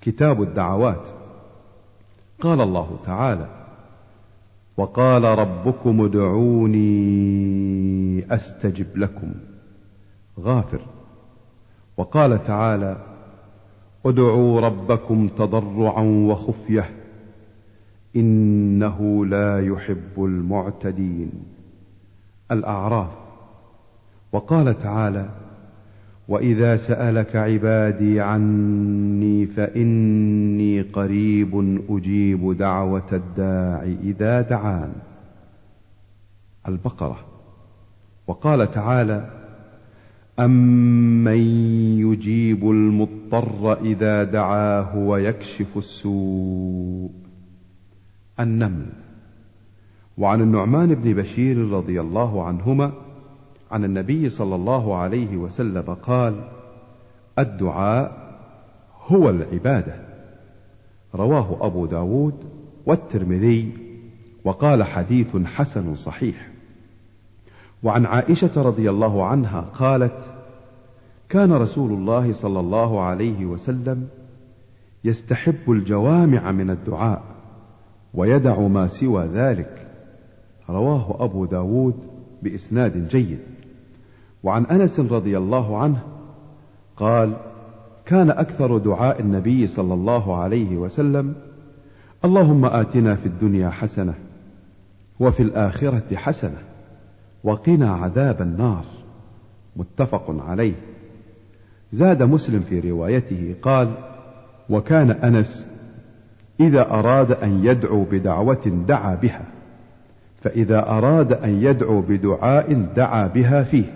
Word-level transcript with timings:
كتاب 0.00 0.42
الدعوات. 0.42 1.02
قال 2.40 2.60
الله 2.60 2.98
تعالى 3.06 3.46
وقال 4.76 5.24
ربكم 5.24 6.04
ادعوني 6.04 6.84
أستجب 8.34 8.96
لكم. 8.96 9.34
غافر. 10.40 10.80
وقال 11.96 12.44
تعالى 12.44 12.96
ادعوا 14.06 14.60
ربكم 14.60 15.28
تضرعا 15.28 16.02
وخفية 16.02 16.90
إنه 18.16 19.26
لا 19.26 19.66
يحب 19.66 20.24
المعتدين. 20.24 21.30
الأعراف. 22.50 23.10
وقال 24.32 24.78
تعالى 24.78 25.28
وإذا 26.30 26.76
سألك 26.76 27.36
عبادي 27.36 28.20
عني 28.20 29.46
فإني 29.46 30.82
قريب 30.82 31.80
أجيب 31.88 32.56
دعوة 32.56 33.12
الداع 33.12 33.82
إذا 34.02 34.40
دعان. 34.40 34.92
البقرة. 36.68 37.18
وقال 38.26 38.70
تعالى 38.70 39.30
امن 40.38 41.36
يجيب 41.98 42.70
المضطر 42.70 43.80
اذا 43.82 44.24
دعاه 44.24 44.98
ويكشف 44.98 45.76
السوء. 45.76 47.10
النمل. 48.40 48.86
وعن 50.18 50.40
النعمان 50.40 50.94
بن 50.94 51.12
بشير 51.12 51.70
رضي 51.70 52.00
الله 52.00 52.44
عنهما 52.44 52.92
عن 53.70 53.84
النبي 53.84 54.28
صلى 54.28 54.54
الله 54.54 54.96
عليه 54.96 55.36
وسلم 55.36 55.94
قال 55.94 56.48
الدعاء 57.38 58.30
هو 59.06 59.30
العبادة. 59.30 59.94
رواه 61.14 61.66
أبو 61.66 61.86
داود 61.86 62.34
والترمذي 62.86 63.72
وقال 64.44 64.84
حديث 64.84 65.36
حسن 65.36 65.94
صحيح. 65.94 66.48
وعن 67.82 68.06
عائشة 68.06 68.62
رضي 68.62 68.90
الله 68.90 69.24
عنها 69.24 69.60
قالت 69.60 70.18
كان 71.28 71.52
رسول 71.52 71.92
الله 71.92 72.32
صلى 72.32 72.60
الله 72.60 73.00
عليه 73.00 73.44
وسلم 73.44 74.08
يستحب 75.04 75.70
الجوامع 75.70 76.52
من 76.52 76.70
الدعاء 76.70 77.22
ويدع 78.14 78.60
ما 78.60 78.86
سوى 78.86 79.24
ذلك. 79.24 79.86
رواه 80.70 81.24
أبو 81.24 81.44
داود 81.44 81.94
بإسناد 82.42 83.08
جيد. 83.08 83.38
وعن 84.42 84.64
أنس 84.64 85.00
رضي 85.00 85.38
الله 85.38 85.78
عنه 85.78 86.02
قال 86.96 87.36
كان 88.06 88.30
أكثر 88.30 88.78
دعاء 88.78 89.20
النبي 89.20 89.66
صلى 89.66 89.94
الله 89.94 90.36
عليه 90.36 90.76
وسلم 90.76 91.34
اللهم 92.24 92.64
آتنا 92.64 93.14
في 93.14 93.26
الدنيا 93.26 93.70
حسنة 93.70 94.14
وفي 95.20 95.42
الآخرة 95.42 96.16
حسنة 96.16 96.58
وقنا 97.44 97.90
عذاب 97.90 98.42
النار. 98.42 98.84
متفق 99.76 100.36
عليه. 100.48 100.74
زاد 101.92 102.22
مسلم 102.22 102.60
في 102.60 102.90
روايته 102.90 103.54
قال 103.62 103.94
وكان 104.70 105.10
أنس 105.10 105.66
إذا 106.60 106.90
أراد 106.90 107.32
أن 107.32 107.64
يدعو 107.64 108.04
بدعوة 108.04 108.82
دعا 108.88 109.14
بها 109.14 109.44
فإذا 110.42 110.88
أراد 110.88 111.32
أن 111.32 111.62
يدعو 111.62 112.00
بدعاء 112.00 112.72
دعا 112.96 113.26
بها 113.26 113.62
فيه. 113.62 113.92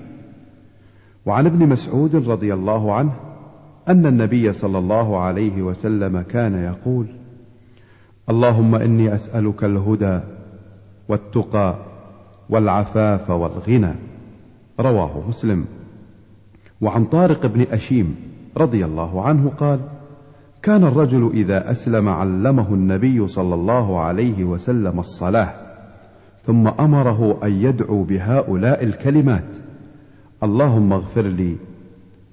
وعن 1.27 1.47
ابن 1.47 1.69
مسعود 1.69 2.29
رضي 2.29 2.55
الله 2.55 2.95
عنه 2.95 3.13
أن 3.89 4.07
النبي 4.07 4.53
صلى 4.53 4.79
الله 4.79 5.19
عليه 5.19 5.63
وسلم 5.63 6.21
كان 6.21 6.55
يقول 6.55 7.07
اللهم 8.31 8.75
إني 8.75 9.15
أسألك 9.15 9.65
الهدى 9.65 10.21
والتقى 11.09 11.75
والعفاف 12.51 13.31
والغنى. 13.31 13.95
رواه 14.81 15.29
مسلم. 15.29 15.65
وعن 16.81 17.05
طارق 17.05 17.47
بن 17.47 17.63
أشيم 17.63 18.17
رضي 18.57 18.85
الله 18.85 19.23
عنه 19.23 19.49
قال 19.49 19.81
كان 20.63 20.85
الرجل 20.85 21.31
إذا 21.35 21.71
أسلم 21.71 22.09
علمه 22.09 22.75
النبي 22.75 23.29
صلى 23.29 23.55
الله 23.55 24.01
عليه 24.01 24.45
وسلم 24.45 25.01
الصلاة 25.01 25.51
ثم 26.43 26.69
أمره 26.69 27.39
أن 27.45 27.53
يدعو 27.53 28.03
بهؤلاء 28.03 28.85
الكلمات. 28.85 29.64
اللهم 30.45 30.93
اغفر 30.93 31.23
لي 31.23 31.57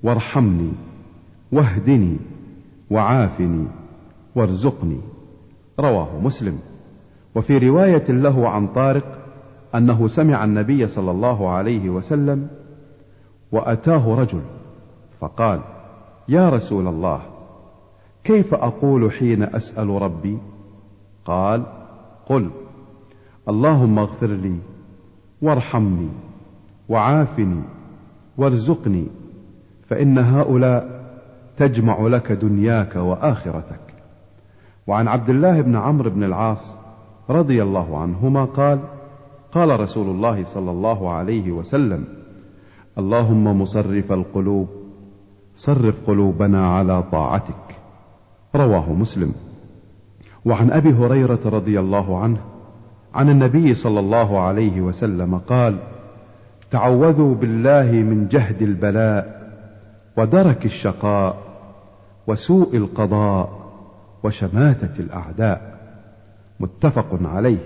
وارحمني 0.04 0.72
واهدني 1.52 2.18
وعافني 2.92 3.66
وارزقني. 4.36 5.00
رواه 5.80 6.20
مسلم. 6.24 6.60
وفي 7.36 7.58
رواية 7.58 8.04
له 8.10 8.50
عن 8.50 8.68
طارق 8.68 9.18
أنه 9.76 10.08
سمع 10.08 10.44
النبي 10.44 10.88
صلى 10.88 11.12
الله 11.12 11.50
عليه 11.50 11.90
وسلم 11.90 12.48
وأتاه 13.52 14.16
رجل 14.16 14.42
فقال 15.20 15.60
يا 16.30 16.50
رسول 16.50 16.88
الله 16.88 17.22
كيف 18.24 18.54
أقول 18.54 19.12
حين 19.12 19.44
أسأل 19.44 19.90
ربي؟ 20.02 20.38
قال 21.26 21.64
قل 22.26 22.50
اللهم 23.50 24.00
اغفر 24.00 24.28
لي 24.28 24.56
وارحمني 25.42 26.10
وعافني 26.90 27.62
وارزقني 28.42 29.08
فإن 29.88 30.18
هؤلاء 30.18 31.02
تجمع 31.58 32.02
لك 32.02 32.32
دنياك 32.32 32.96
وآخرتك. 32.96 33.80
وعن 34.88 35.08
عبد 35.08 35.30
الله 35.30 35.62
بن 35.62 35.76
عمرو 35.76 36.10
بن 36.10 36.24
العاص 36.24 36.76
رضي 37.30 37.64
الله 37.64 37.98
عنهما 37.98 38.46
قال 38.46 38.80
قال 39.52 39.80
رسول 39.80 40.10
الله 40.10 40.44
صلى 40.44 40.72
الله 40.72 41.12
عليه 41.12 41.52
وسلم 41.52 42.06
اللهم 42.98 43.62
مصرف 43.62 44.12
القلوب 44.12 44.68
صرف 45.56 46.08
قلوبنا 46.08 46.68
على 46.68 47.04
طاعتك. 47.12 47.76
رواه 48.56 48.94
مسلم. 48.94 49.34
وعن 50.46 50.72
أبي 50.72 50.94
هريرة 50.94 51.40
رضي 51.46 51.80
الله 51.80 52.20
عنه 52.20 52.38
عن 53.14 53.30
النبي 53.30 53.74
صلى 53.74 54.00
الله 54.00 54.40
عليه 54.40 54.82
وسلم 54.82 55.38
قال 55.38 55.91
تعوذوا 56.72 57.36
بالله 57.36 57.92
من 57.92 58.28
جهد 58.28 58.62
البلاء 58.62 59.42
ودرك 60.18 60.66
الشقاء 60.66 61.38
وسوء 62.28 62.78
القضاء 62.78 63.72
وشماتة 64.24 65.00
الأعداء. 65.00 65.80
متفق 66.60 67.20
عليه. 67.24 67.58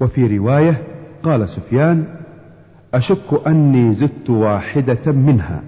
وفي 0.00 0.38
رواية 0.38 0.82
قال 1.22 1.48
سفيان 1.48 2.04
أشك 2.94 3.46
أني 3.46 3.94
زدت 3.94 4.30
واحدة 4.30 5.12
منها. 5.12 5.62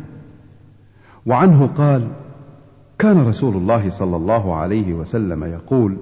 وعنه 1.27 1.67
قال 1.67 2.09
كان 2.99 3.27
رسول 3.27 3.57
الله 3.57 3.91
صلى 3.91 4.17
الله 4.17 4.55
عليه 4.55 4.95
وسلم 4.95 5.45
يقول 5.45 5.97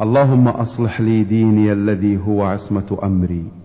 اللهم 0.00 0.48
أصلح 0.48 1.00
لي 1.00 1.24
ديني 1.24 1.72
الذي 1.72 2.20
هو 2.26 2.42
عصمة 2.42 2.98
أمري. 3.02 3.61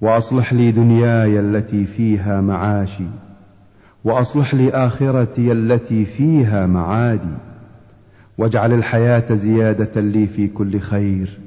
وأصلح 0.00 0.52
لي 0.52 0.70
دنياي 0.70 1.40
التي 1.40 1.84
فيها 1.84 2.40
معاشي 2.40 3.06
وأصلح 4.04 4.54
لي 4.54 4.70
آخرتي 4.70 5.52
التي 5.52 6.04
فيها 6.04 6.66
معادي 6.66 7.36
واجعل 8.38 8.72
الحياة 8.72 9.34
زيادة 9.34 10.00
لي 10.00 10.26
في 10.26 10.48
كل 10.48 10.80
خير 10.80 11.38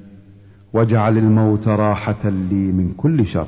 واجعل 0.74 1.18
الموت 1.18 1.68
راحة 1.68 2.30
لي 2.30 2.72
من 2.72 2.94
كل 2.98 3.26
شر. 3.26 3.48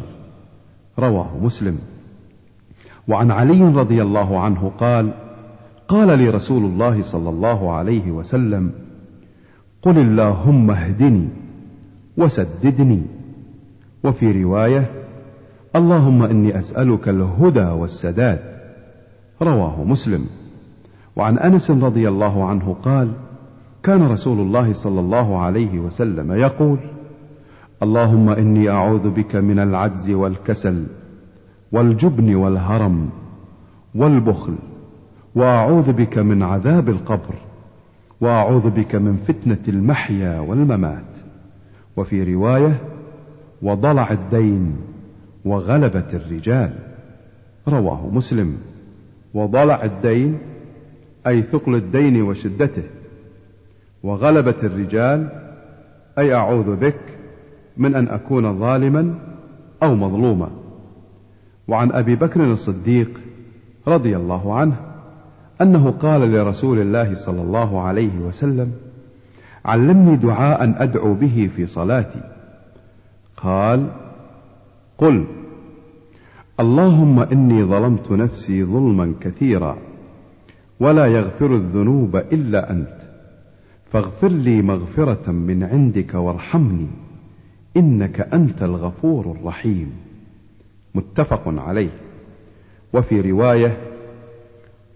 رواه 1.00 1.38
مسلم. 1.42 1.78
وعن 3.08 3.31
علي 3.31 3.62
رضي 3.62 4.02
الله 4.02 4.40
عنه 4.40 4.72
قال 4.78 5.13
قال 5.88 6.19
لي 6.19 6.30
رسول 6.30 6.66
الله 6.66 7.02
صلى 7.02 7.30
الله 7.30 7.72
عليه 7.72 8.12
وسلم 8.12 8.72
قل 9.81 9.98
اللهم 9.98 10.72
اهدني 10.72 11.27
وسددني. 12.18 13.01
وفي 14.04 14.44
رواية 14.44 15.02
اللهم 15.75 16.24
إني 16.24 16.60
أسألك 16.60 17.10
الهدى 17.10 17.66
والسداد. 17.66 18.40
رواه 19.42 19.84
مسلم. 19.84 20.25
وعن 21.16 21.38
أنس 21.38 21.72
رضي 21.72 22.10
الله 22.10 22.46
عنه 22.46 22.75
قال 22.84 23.12
كان 23.84 24.04
رسول 24.04 24.40
الله 24.40 24.74
صلى 24.74 25.00
الله 25.00 25.40
عليه 25.40 25.80
وسلم 25.80 26.31
يقول 26.31 26.80
اللهم 27.84 28.30
إني 28.30 28.70
أعوذ 28.70 29.10
بك 29.10 29.36
من 29.36 29.60
العجز 29.60 30.10
والكسل 30.10 30.84
والجبن 31.72 32.36
والهرم 32.36 33.10
والبخل 33.96 34.56
وأعوذ 35.36 35.94
بك 35.94 36.18
من 36.18 36.44
عذاب 36.44 36.90
القبر 36.90 37.36
وأعوذ 38.22 38.70
بك 38.70 38.96
من 38.96 39.16
فتنة 39.16 39.64
المحيا 39.68 40.40
والممات. 40.40 41.14
وفي 41.98 42.34
رواية 42.34 42.81
وضلع 43.62 44.12
الدين 44.12 44.75
وغلبه 45.45 46.04
الرجال. 46.13 46.74
رواه 47.68 48.10
مسلم. 48.13 48.57
وضلع 49.34 49.84
الدين 49.84 50.38
أي 51.28 51.42
ثقل 51.42 51.75
الدين 51.75 52.22
وشدته. 52.22 52.84
وغلبة 54.04 54.56
الرجال 54.63 55.30
أي 56.18 56.34
أعوذ 56.34 56.75
بك 56.75 57.00
من 57.78 57.95
أن 57.95 58.07
أكون 58.07 58.60
ظالما 58.60 59.16
أو 59.84 59.95
مظلوما. 59.95 60.50
وعن 61.68 61.92
أبي 61.92 62.16
بكر 62.16 62.51
الصديق 62.51 63.22
رضي 63.88 64.18
الله 64.18 64.56
عنه 64.56 64.75
أنه 65.62 65.92
قال 65.92 66.31
لرسول 66.31 66.80
الله 66.80 67.16
صلى 67.16 67.42
الله 67.42 67.81
عليه 67.81 68.19
وسلم 68.19 68.72
علمني 69.66 70.16
دعاء 70.16 70.84
أدعو 70.84 71.13
به 71.13 71.50
في 71.56 71.66
صلاتي. 71.66 72.22
قال 73.38 73.88
قل 75.03 75.25
اللهم 76.59 77.19
إني 77.19 77.63
ظلمت 77.63 78.11
نفسي 78.11 78.63
ظلما 78.63 79.13
كثيرا 79.21 79.77
ولا 80.79 81.05
يغفر 81.05 81.55
الذنوب 81.55 82.15
إلا 82.15 82.71
أنت 82.71 82.97
فاغفر 83.91 84.27
لي 84.27 84.61
مغفرة 84.61 85.31
من 85.31 85.63
عندك 85.63 86.13
وارحمني 86.13 86.88
إنك 87.77 88.19
أنت 88.19 88.63
الغفور 88.63 89.31
الرحيم. 89.31 89.91
متفق 90.95 91.41
عليه. 91.47 91.89
وفي 92.94 93.21
رواية 93.21 93.77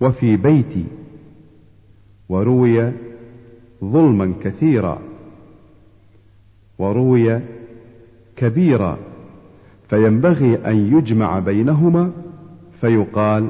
وفي 0.02 0.38
بيتي. 0.38 0.86
وروي 2.30 2.92
ظلما 3.84 4.34
كثيرا. 4.44 5.00
وروي 6.80 7.40
كبيرا. 8.36 9.07
فينبغي 9.90 10.56
أن 10.56 10.98
يجمع 10.98 11.40
بينهما 11.40 12.12
فيقال 12.82 13.48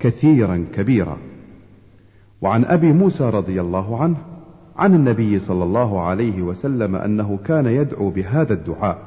كثيرا 0.00 0.66
كبيرا. 0.74 1.16
وعن 2.42 2.64
أبي 2.64 2.92
موسى 2.92 3.30
رضي 3.30 3.60
الله 3.60 4.02
عنه 4.02 4.16
عن 4.76 4.94
النبي 4.94 5.38
صلى 5.38 5.64
الله 5.64 6.00
عليه 6.00 6.42
وسلم 6.42 6.96
أنه 6.96 7.38
كان 7.44 7.66
يدعو 7.66 8.10
بهذا 8.10 8.52
الدعاء 8.52 8.98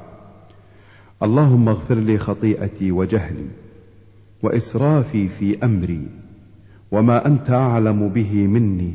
اللهم 1.24 1.70
اغفر 1.70 1.96
لي 1.96 2.18
خطيئتي 2.18 2.92
وجهلي 2.92 3.48
وإسرافي 4.44 5.28
في 5.28 5.66
أمري 5.66 6.08
وما 6.92 7.26
أنت 7.26 7.52
أعلم 7.52 8.10
به 8.10 8.48
مني. 8.48 8.94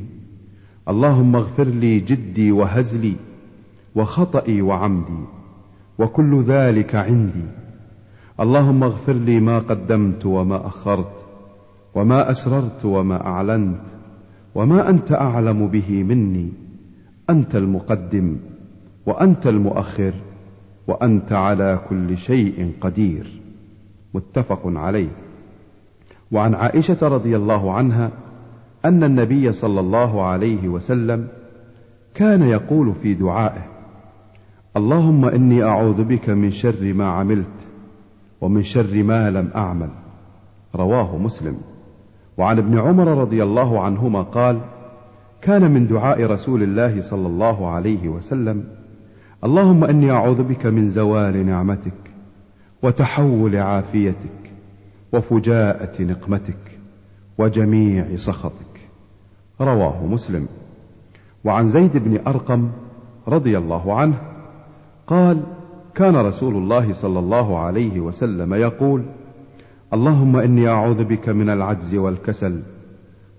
اللهم 0.89 1.37
اغفر 1.37 1.65
لي 1.65 2.01
جدي 2.01 2.53
وهزلي 2.53 3.17
وخطئي 3.95 4.63
وعمدي. 4.63 5.25
وكل 6.03 6.43
ذلك 6.43 6.95
عندي. 6.95 7.45
اللهم 8.41 8.83
اغفر 8.83 9.13
لي 9.13 9.41
ما 9.41 9.59
قدمت 9.59 10.27
وما 10.27 10.67
أخرت 10.67 11.13
وما 11.95 12.31
أسررت 12.31 12.85
وما 12.85 13.27
أعلنت 13.27 13.81
وما 14.55 14.89
أنت 14.89 15.13
أعلم 15.13 15.67
به 15.67 16.03
مني. 16.03 16.49
أنت 17.31 17.57
المقدم 17.57 18.37
وأنت 19.07 19.47
المؤخر 19.47 20.13
وأنت 20.87 21.33
على 21.33 21.81
كل 21.89 22.17
شيء 22.17 22.73
قدير. 22.81 23.41
متفق 24.15 24.61
عليه. 24.65 25.09
وعن 26.33 26.55
عائشة 26.55 27.09
رضي 27.09 27.37
الله 27.37 27.73
عنها 27.73 28.11
أن 28.85 29.05
النبي 29.05 29.53
صلى 29.53 29.81
الله 29.81 30.23
عليه 30.23 30.69
وسلم 30.69 31.29
كان 32.15 32.43
يقول 32.43 32.95
في 33.03 33.15
دعائه 33.15 33.72
اللهم 34.77 35.25
إني 35.25 35.63
أعوذ 35.63 36.05
بك 36.05 36.31
من 36.31 36.51
شر 36.51 36.93
ما 36.93 37.07
عملت 37.07 37.67
ومن 38.41 38.63
شر 38.63 39.03
ما 39.03 39.31
لم 39.31 39.51
أعمل. 39.55 39.91
رواه 40.77 41.19
مسلم. 41.19 41.57
وعن 42.39 42.59
ابن 42.59 42.79
عمر 42.79 43.09
رضي 43.09 43.43
الله 43.43 43.81
عنهما 43.81 44.23
قال 44.23 44.61
كان 45.41 45.71
من 45.71 45.87
دعاء 45.87 46.25
رسول 46.25 46.63
الله 46.63 47.01
صلى 47.01 47.27
الله 47.27 47.71
عليه 47.71 48.09
وسلم 48.09 48.65
اللهم 49.45 49.85
إني 49.85 50.11
أعوذ 50.11 50.43
بك 50.43 50.67
من 50.67 50.89
زوال 50.89 51.47
نعمتك 51.47 52.01
وتحول 52.83 53.57
عافيتك 53.57 54.53
وفجاءة 55.13 56.03
نقمتك 56.03 56.79
وجميع 57.39 58.17
سخطك. 58.17 58.81
رواه 59.61 60.07
مسلم. 60.07 60.47
وعن 61.45 61.67
زيد 61.67 61.97
بن 61.97 62.21
أرقم 62.27 62.71
رضي 63.29 63.59
الله 63.59 63.95
عنه 63.95 64.32
قال 65.07 65.43
كان 65.95 66.17
رسول 66.17 66.57
الله 66.57 66.93
صلى 66.93 67.19
الله 67.19 67.59
عليه 67.59 68.01
وسلم 68.01 68.55
يقول 68.55 69.03
اللهم 69.93 70.37
إني 70.37 70.69
أعوذ 70.69 71.05
بك 71.05 71.29
من 71.29 71.51
العجز 71.51 71.95
والكسل 71.95 72.63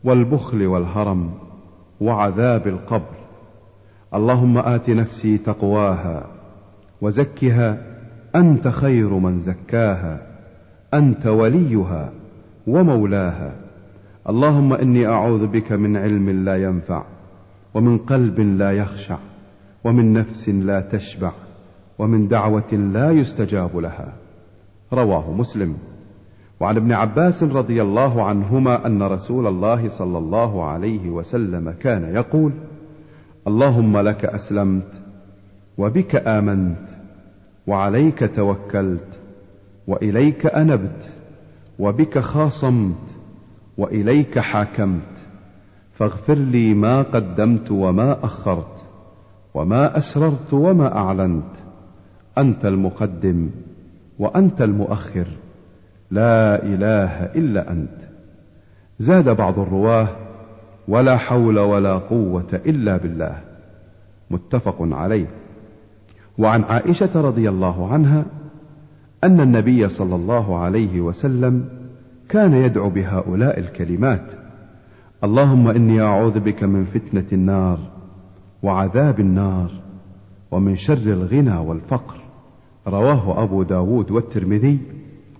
والبخل 0.03 0.65
والهرم 0.65 1.31
وعذاب 2.01 2.67
القبر. 2.67 3.15
اللهم 4.13 4.57
آت 4.57 4.89
نفسي 4.89 5.37
تقواها 5.37 6.27
وزكها 7.01 7.77
أنت 8.35 8.67
خير 8.67 9.13
من 9.13 9.39
زكاها 9.39 10.21
أنت 10.93 11.27
وليها 11.27 12.11
ومولاها. 12.67 13.55
اللهم 14.29 14.73
إني 14.73 15.07
أعوذ 15.07 15.47
بك 15.47 15.71
من 15.71 15.97
علم 15.97 16.29
لا 16.29 16.63
ينفع 16.63 17.03
ومن 17.73 17.97
قلب 17.97 18.39
لا 18.39 18.71
يخشع 18.71 19.17
ومن 19.83 20.13
نفس 20.13 20.49
لا 20.49 20.81
تشبع. 20.81 21.31
ومن 21.99 22.27
دعوة 22.27 22.73
لا 22.73 23.11
يستجاب 23.11 23.77
لها. 23.77 24.13
رواه 24.93 25.31
مسلم. 25.31 25.77
وعن 26.59 26.77
ابن 26.77 26.91
عباس 26.91 27.43
رضي 27.43 27.81
الله 27.81 28.23
عنهما 28.23 28.85
أن 28.87 29.03
رسول 29.03 29.47
الله 29.47 29.89
صلى 29.89 30.17
الله 30.17 30.63
عليه 30.63 31.09
وسلم 31.09 31.71
كان 31.71 32.15
يقول 32.15 32.51
اللهم 33.47 33.97
لك 33.97 34.25
أسلمت 34.25 35.01
وبك 35.77 36.15
آمنت 36.15 36.87
وعليك 37.67 38.35
توكلت 38.35 39.19
وإليك 39.87 40.45
أنبت 40.45 41.09
وبك 41.79 42.19
خاصمت 42.19 43.15
وإليك 43.77 44.39
حاكمت 44.39 45.17
فاغفر 45.93 46.35
لي 46.35 46.73
ما 46.73 47.01
قدمت 47.01 47.71
وما 47.71 48.25
أخرت 48.25 48.83
وما 49.53 49.97
أسررت 49.97 50.53
وما 50.53 50.97
أعلنت 50.97 51.62
أنت 52.37 52.65
المقدم 52.65 53.49
وأنت 54.19 54.61
المؤخر. 54.61 55.27
لا 56.11 56.63
إله 56.63 57.25
إلا 57.25 57.71
أنت. 57.71 57.97
زاد 58.99 59.29
بعض 59.29 59.59
الرواة 59.59 60.07
ولا 60.87 61.17
حول 61.17 61.59
ولا 61.59 61.93
قوة 61.93 62.61
إلا 62.65 62.97
بالله. 62.97 63.37
متفق 64.31 64.77
عليه. 64.81 65.27
وعن 66.37 66.63
عائشة 66.63 67.21
رضي 67.21 67.49
الله 67.49 67.93
عنها 67.93 68.25
أن 69.23 69.39
النبي 69.39 69.89
صلى 69.89 70.15
الله 70.15 70.57
عليه 70.57 71.01
وسلم 71.01 71.65
كان 72.29 72.53
يدعو 72.53 72.89
بهؤلاء 72.89 73.59
الكلمات. 73.59 74.25
اللهم 75.23 75.67
إني 75.67 76.01
أعوذ 76.01 76.39
بك 76.39 76.63
من 76.63 76.83
فتنة 76.83 77.27
النار 77.33 77.79
وعذاب 78.63 79.19
النار 79.19 79.71
ومن 80.51 80.75
شر 80.75 80.93
الغنى 80.93 81.57
والفقر. 81.57 82.22
رواه 82.87 83.43
أبو 83.43 83.63
داود 83.63 84.11
والترمذي 84.11 84.79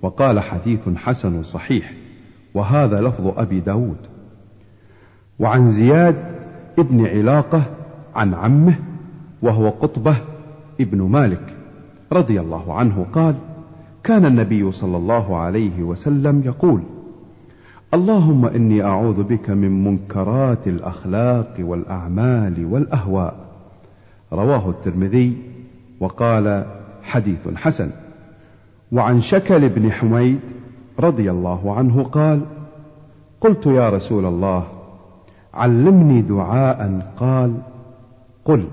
وقال 0.02 0.40
حديث 0.40 0.90
حسن 0.96 1.44
صحيح 1.44 1.94
وهذا 2.54 3.02
لفظ 3.02 3.28
أبي 3.38 3.60
داود. 3.60 3.98
وعن 5.40 5.70
زياد 5.70 6.16
ابن 6.80 7.06
علاقة 7.06 7.64
عن 8.16 8.34
عمه 8.34 8.76
وهو 9.42 9.70
قطبة 9.70 10.16
ابن 10.82 11.02
مالك 11.02 11.58
رضي 12.12 12.42
الله 12.42 12.74
عنه 12.74 13.06
قال 13.14 13.36
كان 14.04 14.26
النبي 14.26 14.72
صلى 14.72 14.98
الله 14.98 15.38
عليه 15.38 15.84
وسلم 15.84 16.42
يقول 16.46 16.82
اللهم 17.94 18.46
إني 18.46 18.84
أعوذ 18.84 19.24
بك 19.24 19.50
من 19.50 19.84
منكرات 19.84 20.68
الأخلاق 20.68 21.56
والأعمال 21.60 22.66
والأهواء. 22.66 23.36
رواه 24.34 24.70
الترمذي 24.70 25.38
وقال 26.00 26.66
حديث 27.03 27.48
حسن. 27.55 27.91
وعن 28.91 29.22
شكل 29.22 29.69
بن 29.69 29.91
حميد 29.91 30.39
رضي 31.00 31.31
الله 31.31 31.75
عنه 31.75 32.03
قال 32.03 32.41
قلت 33.41 33.65
يا 33.65 33.89
رسول 33.89 34.25
الله 34.25 34.67
علمني 35.53 36.22
دعاء 36.22 37.12
قال 37.17 37.57
قل. 38.45 38.67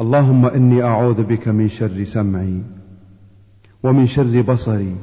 اللهم 0.00 0.46
إني 0.46 0.82
أعوذ 0.82 1.22
بك 1.22 1.48
من 1.48 1.68
شر 1.68 2.04
سمعي 2.04 2.62
ومن 3.82 4.06
شر 4.06 4.42
بصري 4.42 4.96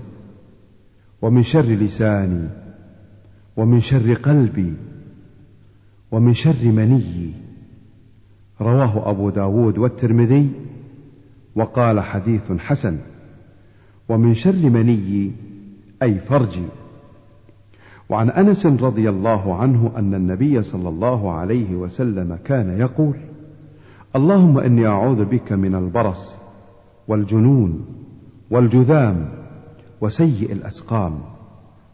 ومن 1.21 1.43
شر 1.43 1.61
لساني 1.61 2.47
ومن 3.57 3.79
شر 3.79 4.13
قلبي 4.13 4.73
ومن 6.11 6.33
شر 6.33 6.63
مني 6.63 7.31
رواه 8.61 9.09
أبو 9.09 9.29
داود 9.29 9.77
والترمذي. 9.77 10.49
وقال 11.55 11.99
حديث 11.99 12.51
حسن 12.51 12.99
ومن 14.09 14.33
شر 14.33 14.69
مني 14.69 15.31
أي 16.03 16.19
فرجي 16.19 16.65
وعن 18.09 18.29
أنس 18.29 18.65
رضي 18.65 19.09
الله 19.09 19.55
عنه 19.55 19.91
أن 19.97 20.13
النبي 20.13 20.63
صلى 20.63 20.89
الله 20.89 21.31
عليه 21.31 21.75
وسلم 21.75 22.37
كان 22.45 22.79
يقول 22.79 23.15
اللهم 24.15 24.59
إني 24.59 24.87
أعوذ 24.87 25.25
بك 25.25 25.51
من 25.53 25.75
البرص 25.75 26.35
والجنون 27.07 27.85
والجذام 28.51 29.29
وسيء 30.01 30.51
الأسقام. 30.51 31.19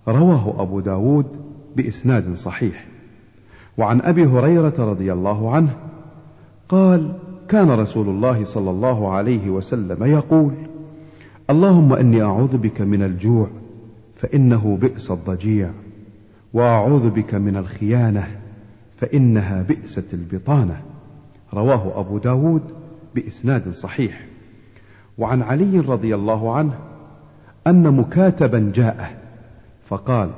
رواه 0.08 0.62
أبو 0.62 0.80
داود 0.80 1.26
بإسناد 1.76 2.34
صحيح. 2.34 2.88
وعن 3.78 4.02
أبي 4.02 4.26
هريرة 4.26 4.74
رضي 4.80 5.14
الله 5.14 5.56
عنه 5.56 5.76
قال 6.70 7.14
كان 7.52 7.72
رسول 7.72 8.10
الله 8.10 8.46
صلى 8.46 8.70
الله 8.70 9.12
عليه 9.12 9.50
وسلم 9.50 10.04
يقول 10.04 10.54
اللهم 11.50 11.94
إني 11.94 12.22
أعوذ 12.22 12.58
بك 12.58 12.82
من 12.82 13.04
الجوع 13.04 13.48
فإنه 14.16 14.78
بئس 14.82 15.12
الضجيع 15.12 15.70
وأعوذ 16.54 17.10
بك 17.10 17.36
من 17.36 17.58
الخيانة 17.58 18.28
فإنها 18.98 19.62
بئست 19.62 20.14
البطانة. 20.14 20.82
رواه 21.54 22.00
أبو 22.00 22.18
داود 22.18 22.62
بإسناد 23.16 23.70
صحيح. 23.70 24.26
وعن 25.18 25.42
علي 25.42 25.80
رضي 25.80 26.16
الله 26.16 26.56
عنه 26.56 26.74
أن 27.68 27.96
مكاتبا 27.96 28.72
جاءه 28.76 29.10
فقال 29.90 30.30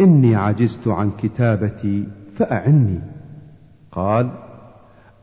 إني 0.00 0.36
عجزت 0.36 0.88
عن 0.88 1.10
كتابتي 1.10 2.08
فأعني. 2.36 3.00
قال 3.92 4.30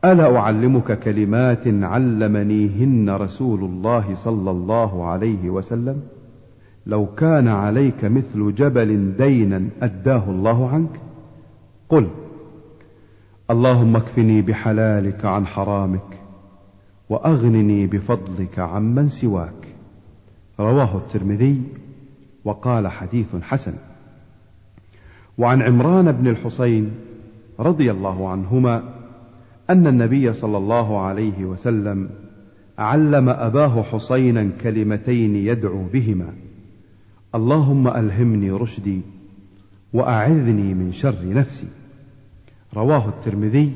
ألا 0.04 0.36
أعلمك 0.36 0.98
كلمات 0.98 1.66
علمنيهن 1.66 3.10
رسول 3.10 3.64
الله 3.64 4.14
صلى 4.14 4.50
الله 4.50 5.06
عليه 5.06 5.50
وسلم؟ 5.50 6.02
لو 6.86 7.06
كان 7.06 7.48
عليك 7.48 8.04
مثل 8.04 8.54
جبل 8.54 9.16
دينا 9.16 9.68
أداه 9.82 10.30
الله 10.30 10.68
عنك؟ 10.68 11.00
قل 11.88 12.08
اللهم 13.50 13.96
اكفني 13.96 14.42
بحلالك 14.42 15.24
عن 15.24 15.46
حرامك 15.46 16.20
وأغنني 17.10 17.86
بفضلك 17.86 18.58
عمن 18.58 19.08
سواك. 19.08 19.74
رواه 20.60 20.96
الترمذي 20.96 21.62
وقال 22.44 22.88
حديث 22.88 23.36
حسن. 23.42 23.74
وعن 25.38 25.62
عمران 25.62 26.12
بن 26.12 26.26
الحصين 26.26 26.90
رضي 27.60 27.90
الله 27.90 28.28
عنهما 28.28 28.99
أن 29.70 29.86
النبي 29.86 30.32
صلى 30.32 30.58
الله 30.58 31.00
عليه 31.00 31.44
وسلم 31.44 32.10
علم 32.78 33.28
أباه 33.28 33.82
حصينا 33.82 34.50
كلمتين 34.62 35.36
يدعو 35.36 35.84
بهما. 35.92 36.32
اللهم 37.34 37.88
ألهمني 37.88 38.50
رشدي 38.50 39.00
وأعذني 39.92 40.74
من 40.74 40.92
شر 40.92 41.34
نفسي. 41.34 41.66
رواه 42.76 43.08
الترمذي 43.08 43.72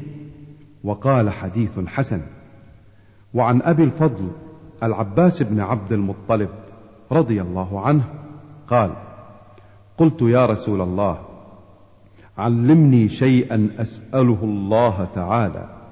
وقال 0.84 1.30
حديث 1.30 1.80
حسن. 1.86 2.20
وعن 3.34 3.62
أبي 3.62 3.84
الفضل 3.84 4.30
العباس 4.82 5.42
بن 5.42 5.60
عبد 5.60 5.92
المطلب 5.92 6.48
رضي 7.12 7.42
الله 7.42 7.80
عنه 7.80 8.04
قال 8.68 8.90
قلت 9.98 10.22
يا 10.22 10.46
رسول 10.46 10.80
الله 10.80 11.18
علمني 12.38 13.08
شيئا 13.08 13.68
أسأله 13.78 14.38
الله 14.42 15.08
تعالى. 15.14 15.83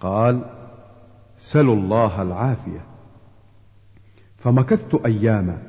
قال 0.00 0.44
سلوا 1.38 1.74
الله 1.74 2.22
العافية. 2.22 2.86
فمكثت 4.36 4.94
أياما 4.94 5.62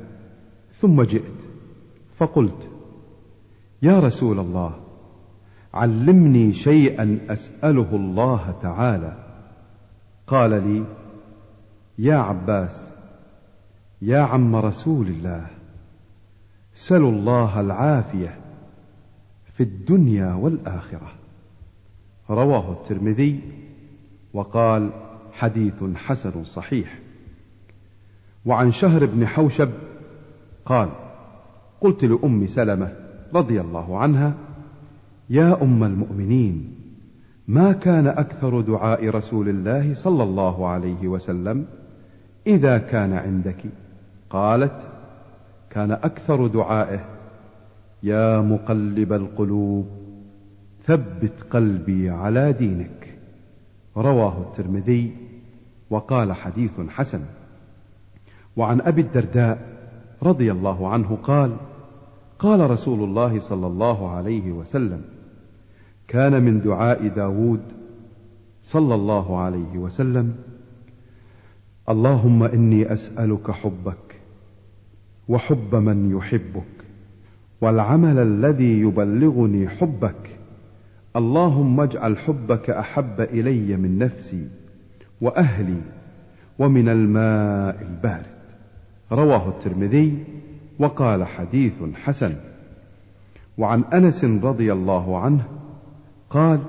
ثم 0.79 1.01
جئت 1.01 1.37
فقلت 2.17 2.69
يا 3.81 3.99
رسول 3.99 4.39
الله 4.39 4.79
علمني 5.73 6.53
شيئا 6.53 7.19
أسأله 7.29 7.95
الله 7.95 8.55
تعالى. 8.61 9.23
قال 10.27 10.49
لي 10.49 10.85
يا 11.97 12.15
عباس 12.15 12.93
يا 14.01 14.19
عم 14.19 14.55
رسول 14.55 15.07
الله 15.07 15.47
سلوا 16.73 17.11
الله 17.11 17.59
العافية 17.61 18.39
في 19.53 19.63
الدنيا 19.63 20.33
والآخرة. 20.33 21.11
رواه 22.29 22.71
الترمذي 22.71 23.41
وقال 24.37 24.89
حديث 25.33 25.83
حسن 25.95 26.43
صحيح. 26.43 26.99
وعن 28.45 28.71
شهر 28.71 29.05
بن 29.05 29.27
حوشب 29.27 29.69
قال 30.65 30.89
قلت 31.81 32.03
لأم 32.03 32.47
سلمة 32.47 32.93
رضي 33.33 33.61
الله 33.61 33.97
عنها 33.97 34.33
يا 35.29 35.61
أم 35.61 35.83
المؤمنين 35.83 36.75
ما 37.47 37.71
كان 37.71 38.07
أكثر 38.07 38.61
دعاء 38.61 39.09
رسول 39.09 39.49
الله 39.49 39.93
صلى 39.93 40.23
الله 40.23 40.67
عليه 40.67 41.07
وسلم 41.07 41.65
إذا 42.47 42.77
كان 42.77 43.13
عندك؟ 43.13 43.63
قالت 44.29 44.81
كان 45.69 45.91
أكثر 45.91 46.47
دعائه 46.47 47.05
يا 48.03 48.41
مقلب 48.41 49.13
القلوب 49.13 49.87
ثبت 50.83 51.43
قلبي 51.51 52.09
على 52.09 52.53
دينك. 52.53 53.06
رواه 53.97 54.41
الترمذي 54.41 55.15
وقال 55.89 56.33
حديث 56.33 56.79
حسن. 56.89 57.21
وعن 58.57 58.81
أبي 58.81 59.01
الدرداء 59.01 59.77
رضي 60.23 60.51
الله 60.51 60.89
عنه 60.89 61.17
قال 61.23 61.55
قال 62.39 62.69
رسول 62.71 63.03
الله 63.03 63.39
صلى 63.39 63.67
الله 63.67 64.09
عليه 64.09 64.51
وسلم 64.51 65.01
كان 66.07 66.43
من 66.43 66.61
دعاء 66.61 67.07
داود 67.07 67.61
صلى 68.63 68.95
الله 68.95 69.39
عليه 69.39 69.77
وسلم 69.77 70.35
اللهم 71.89 72.43
إني 72.43 72.93
أسألك 72.93 73.51
حبك 73.51 74.19
وحب 75.27 75.75
من 75.75 76.17
يحبك 76.17 76.63
والعمل 77.61 78.17
الذي 78.19 78.79
يبلغني 78.79 79.69
حبك 79.69 80.36
اللهم 81.17 81.79
اجعل 81.79 82.17
حبك 82.17 82.69
أحب 82.69 83.21
إلي 83.21 83.77
من 83.77 83.97
نفسي 83.97 84.47
وأهلي 85.21 85.81
ومن 86.59 86.89
الماء 86.89 87.81
البارد. 87.81 88.37
رواه 89.11 89.49
الترمذي 89.49 90.23
وقال 90.79 91.27
حديث 91.27 91.73
حسن. 92.03 92.33
وعن 93.57 93.83
أنس 93.93 94.23
رضي 94.23 94.73
الله 94.73 95.17
عنه 95.19 95.43
قال 96.29 96.59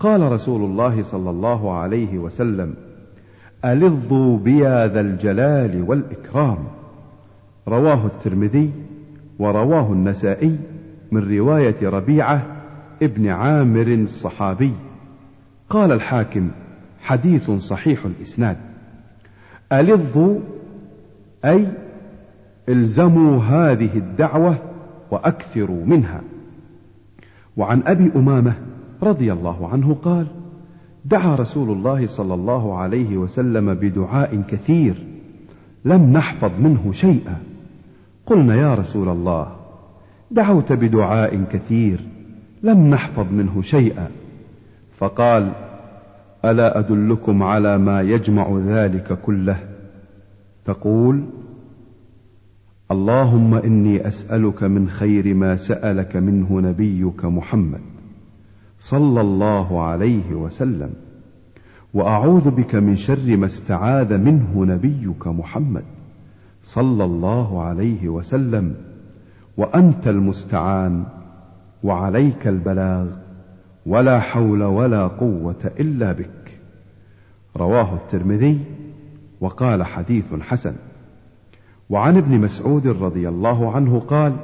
قال 0.00 0.32
رسول 0.32 0.64
الله 0.64 1.02
صلى 1.02 1.30
الله 1.30 1.72
عليه 1.72 2.18
وسلم 2.18 2.74
ألظوا 3.64 4.38
بيا 4.38 4.86
ذا 4.86 5.00
الجلال 5.00 5.82
والإكرام. 5.82 6.58
رواه 7.68 8.06
الترمذي 8.06 8.70
ورواه 9.38 9.92
النسائي 9.92 10.58
من 11.12 11.38
رواية 11.38 11.88
ربيعة 11.88 12.59
ابن 13.02 13.28
عامر 13.28 13.86
الصحابي. 13.86 14.72
قال 15.68 15.92
الحاكم 15.92 16.50
حديث 17.00 17.50
صحيح 17.50 18.04
الإسناد. 18.04 18.56
الظوا 19.92 20.38
أي 21.44 21.66
إلزموا 22.68 23.42
هذه 23.42 23.96
الدعوة 23.96 24.58
وأكثروا 25.10 25.84
منها. 25.84 26.20
وعن 27.56 27.82
أبي 27.86 28.12
أمامة 28.16 28.54
رضي 29.02 29.32
الله 29.32 29.68
عنه 29.68 29.94
قال 29.94 30.26
دعا 31.04 31.36
رسول 31.36 31.70
الله 31.70 32.06
صلى 32.06 32.34
الله 32.34 32.76
عليه 32.78 33.16
وسلم 33.16 33.74
بدعاء 33.74 34.42
كثير 34.48 35.06
لم 35.84 36.12
نحفظ 36.12 36.50
منه 36.60 36.92
شيئا. 36.92 37.38
قلنا 38.26 38.54
يا 38.54 38.74
رسول 38.74 39.08
الله 39.08 39.56
دعوت 40.30 40.72
بدعاء 40.72 41.44
كثير 41.52 42.00
لم 42.62 42.90
نحفظ 42.90 43.32
منه 43.32 43.62
شيئا. 43.62 44.08
فقال 44.98 45.52
ألا 46.44 46.78
أدلكم 46.78 47.42
على 47.42 47.78
ما 47.78 48.02
يجمع 48.02 48.58
ذلك 48.58 49.18
كله؟ 49.22 49.58
تقول 50.64 51.24
اللهم 52.90 53.54
إني 53.54 54.08
أسألك 54.08 54.62
من 54.62 54.88
خير 54.88 55.34
ما 55.34 55.56
سألك 55.56 56.16
منه 56.16 56.60
نبيك 56.60 57.24
محمد 57.24 57.80
صلى 58.80 59.20
الله 59.20 59.82
عليه 59.82 60.34
وسلم 60.34 60.90
وأعوذ 61.94 62.50
بك 62.50 62.74
من 62.74 62.96
شر 62.96 63.36
ما 63.36 63.46
استعاذ 63.46 64.18
منه 64.18 64.64
نبيك 64.64 65.26
محمد 65.26 65.84
صلى 66.62 67.04
الله 67.04 67.62
عليه 67.62 68.08
وسلم 68.08 68.74
وأنت 69.56 70.08
المستعان. 70.08 71.04
وعليك 71.84 72.46
البلاغ 72.46 73.06
ولا 73.86 74.20
حول 74.20 74.62
ولا 74.62 75.06
قوة 75.06 75.72
إلا 75.80 76.12
بك. 76.12 76.58
رواه 77.56 77.94
الترمذي 77.94 78.60
وقال 79.40 79.82
حديث 79.84 80.34
حسن. 80.34 80.74
وعن 81.90 82.16
ابن 82.16 82.40
مسعود 82.40 82.86
رضي 82.86 83.28
الله 83.28 83.72
عنه 83.72 84.00
قال 84.00 84.36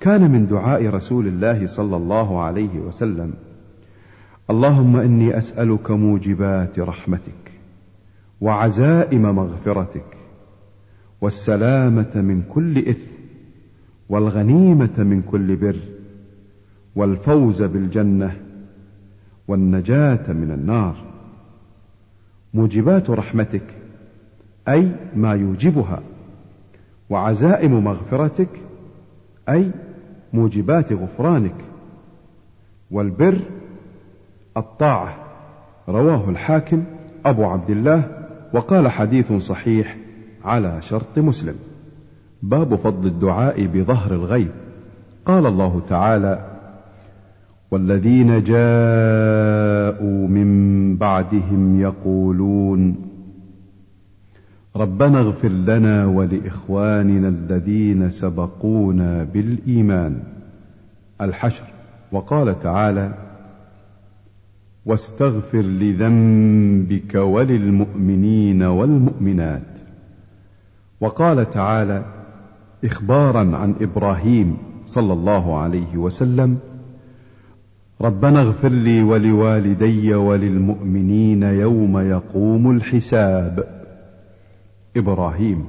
كان 0.00 0.30
من 0.30 0.46
دعاء 0.46 0.86
رسول 0.86 1.26
الله 1.26 1.66
صلى 1.66 1.96
الله 1.96 2.42
عليه 2.42 2.78
وسلم 2.78 3.34
اللهم 4.50 4.96
إني 4.96 5.38
أسألك 5.38 5.90
موجبات 5.90 6.78
رحمتك 6.78 7.52
وعزائم 8.40 9.22
مغفرتك 9.22 10.16
والسلامة 11.20 12.10
من 12.14 12.42
كل 12.42 12.78
إثم 12.78 13.10
والغنيمة 14.08 14.98
من 14.98 15.22
كل 15.22 15.56
بر 15.56 15.76
والفوز 16.96 17.62
بالجنة 17.62 18.36
والنجاة 19.48 20.32
من 20.32 20.50
النار. 20.50 20.96
موجبات 22.54 23.10
رحمتك 23.10 23.62
أي 24.68 24.92
ما 25.16 25.32
يوجبها. 25.32 26.02
وعزائم 27.10 27.84
مغفرتك 27.84 28.48
أي 29.48 29.70
موجبات 30.32 30.92
غفرانك. 30.92 31.54
والبر 32.90 33.38
الطاعة. 34.56 35.14
رواه 35.88 36.30
الحاكم 36.30 36.84
أبو 37.26 37.44
عبد 37.44 37.70
الله 37.70 38.26
وقال 38.52 38.88
حديث 38.88 39.32
صحيح 39.32 39.96
على 40.44 40.82
شرط 40.82 41.18
مسلم. 41.18 41.54
باب 42.42 42.74
فضل 42.74 43.08
الدعاء 43.08 43.66
بظهر 43.66 44.12
الغيب. 44.14 44.50
قال 45.26 45.46
الله 45.46 45.82
تعالى 45.88 46.53
والذين 47.70 48.44
جاءوا 48.44 50.28
من 50.28 50.96
بعدهم 50.96 51.80
يقولون 51.80 52.96
ربنا 54.76 55.18
اغفر 55.18 55.48
لنا 55.48 56.06
ولإخواننا 56.06 57.28
الذين 57.28 58.10
سبقونا 58.10 59.24
بالإيمان. 59.24 60.22
الحشر. 61.20 61.64
وقال 62.12 62.60
تعالى 62.60 63.14
واستغفر 64.86 65.62
لذنبك 65.62 67.14
وللمؤمنين 67.14 68.62
والمؤمنات. 68.62 69.62
وقال 71.00 71.50
تعالى 71.50 72.04
إخبارا 72.84 73.56
عن 73.56 73.74
إبراهيم 73.80 74.56
صلى 74.86 75.12
الله 75.12 75.58
عليه 75.58 75.96
وسلم 75.96 76.58
ربنا 78.04 78.40
اغفر 78.40 78.68
لي 78.68 79.02
ولوالدي 79.02 80.14
وللمؤمنين 80.14 81.42
يوم 81.42 81.98
يقوم 81.98 82.70
الحساب. 82.70 83.64
إبراهيم. 84.96 85.64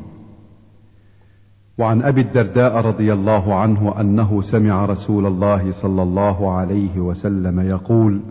وعن 1.78 2.02
أبي 2.02 2.22
الدرداء 2.22 2.78
رضي 2.78 3.14
الله 3.14 3.56
عنه 3.56 4.02
أنه 4.02 4.42
سمع 4.42 4.86
رسول 4.86 5.26
الله 5.26 5.72
صلى 5.72 6.04
الله 6.04 6.52
عليه 6.52 7.00
وسلم 7.00 7.60
يقول 7.60 8.22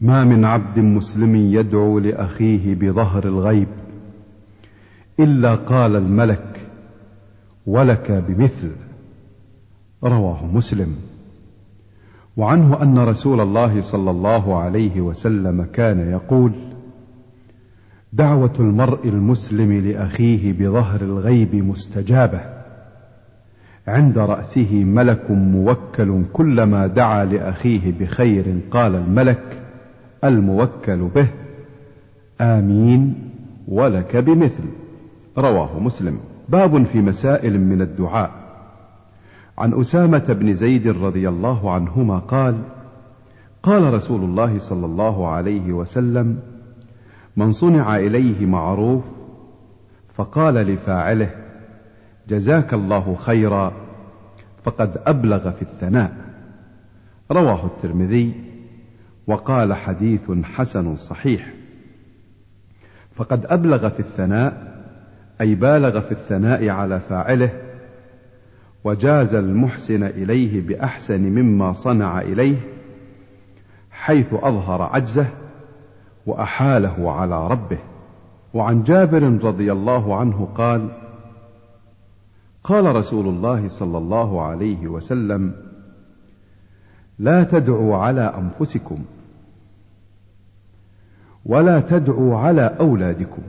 ما 0.00 0.24
من 0.24 0.44
عبد 0.44 0.78
مسلم 0.78 1.36
يدعو 1.36 1.98
لأخيه 1.98 2.74
بظهر 2.74 3.24
الغيب 3.24 3.68
إلا 5.20 5.54
قال 5.54 5.96
الملك 5.96 6.68
ولك 7.66 8.24
بمثل 8.28 8.70
رواه 10.04 10.46
مسلم. 10.46 11.11
وعنه 12.36 12.82
أن 12.82 12.98
رسول 12.98 13.40
الله 13.40 13.80
صلى 13.80 14.10
الله 14.10 14.58
عليه 14.58 15.00
وسلم 15.00 15.62
كان 15.62 16.10
يقول 16.10 16.52
دعوة 18.12 18.52
المرء 18.60 19.08
المسلم 19.08 19.72
لأخيه 19.72 20.52
بظهر 20.52 21.00
الغيب 21.00 21.54
مستجابة. 21.54 22.40
عند 23.86 24.18
رأسه 24.18 24.84
ملك 24.84 25.30
موكل 25.30 26.24
كلما 26.32 26.86
دعا 26.86 27.24
لأخيه 27.24 27.92
بخير 28.00 28.60
قال 28.70 28.94
الملك 28.94 29.62
الموكل 30.24 31.08
به. 31.14 31.28
آمين. 32.40 33.14
ولك 33.68 34.16
بمثل. 34.16 34.64
رواه 35.38 35.78
مسلم. 35.78 36.18
باب 36.48 36.82
في 36.82 37.00
مسائل 37.00 37.60
من 37.60 37.82
الدعاء. 37.82 38.41
عن 39.62 39.80
أسامة 39.80 40.24
بن 40.28 40.54
زيد 40.54 40.88
رضي 40.88 41.28
الله 41.28 41.72
عنهما 41.72 42.18
قال 42.18 42.62
قال 43.62 43.94
رسول 43.94 44.24
الله 44.24 44.58
صلى 44.58 44.86
الله 44.86 45.28
عليه 45.28 45.72
وسلم 45.72 46.38
من 47.36 47.52
صنع 47.52 47.96
إليه 47.96 48.46
معروف 48.46 49.04
فقال 50.14 50.54
لفاعله 50.54 51.30
جزاك 52.28 52.74
الله 52.74 53.14
خيرا 53.14 53.72
فقد 54.64 55.00
أبلغ 55.06 55.50
في 55.50 55.62
الثناء. 55.62 56.16
رواه 57.30 57.66
الترمذي 57.66 58.34
وقال 59.26 59.74
حديث 59.74 60.30
حسن 60.44 60.96
صحيح 60.96 61.52
فقد 63.14 63.46
أبلغ 63.46 63.88
في 63.88 64.00
الثناء 64.00 64.72
أي 65.40 65.54
بالغ 65.54 66.00
في 66.00 66.12
الثناء 66.12 66.68
على 66.68 67.00
فاعله 67.00 67.61
وجاز 68.84 69.34
المحسن 69.34 70.02
إليه 70.02 70.60
بأحسن 70.60 71.22
مما 71.22 71.72
صنع 71.72 72.20
إليه 72.20 72.56
حيث 73.90 74.34
أظهر 74.34 74.82
عجزه 74.82 75.26
وأحاله 76.26 77.12
على 77.12 77.48
ربه. 77.48 77.78
وعن 78.54 78.82
جابر 78.82 79.22
رضي 79.22 79.72
الله 79.72 80.16
عنه 80.16 80.48
قال 80.54 80.88
قال 82.64 82.96
رسول 82.96 83.26
الله 83.26 83.68
صلى 83.68 83.98
الله 83.98 84.42
عليه 84.42 84.86
وسلم 84.88 85.54
لا 87.18 87.44
تدعوا 87.44 87.96
على 87.96 88.34
أنفسكم 88.38 88.98
ولا 91.46 91.80
تدعوا 91.80 92.38
على 92.38 92.76
أولادكم 92.80 93.42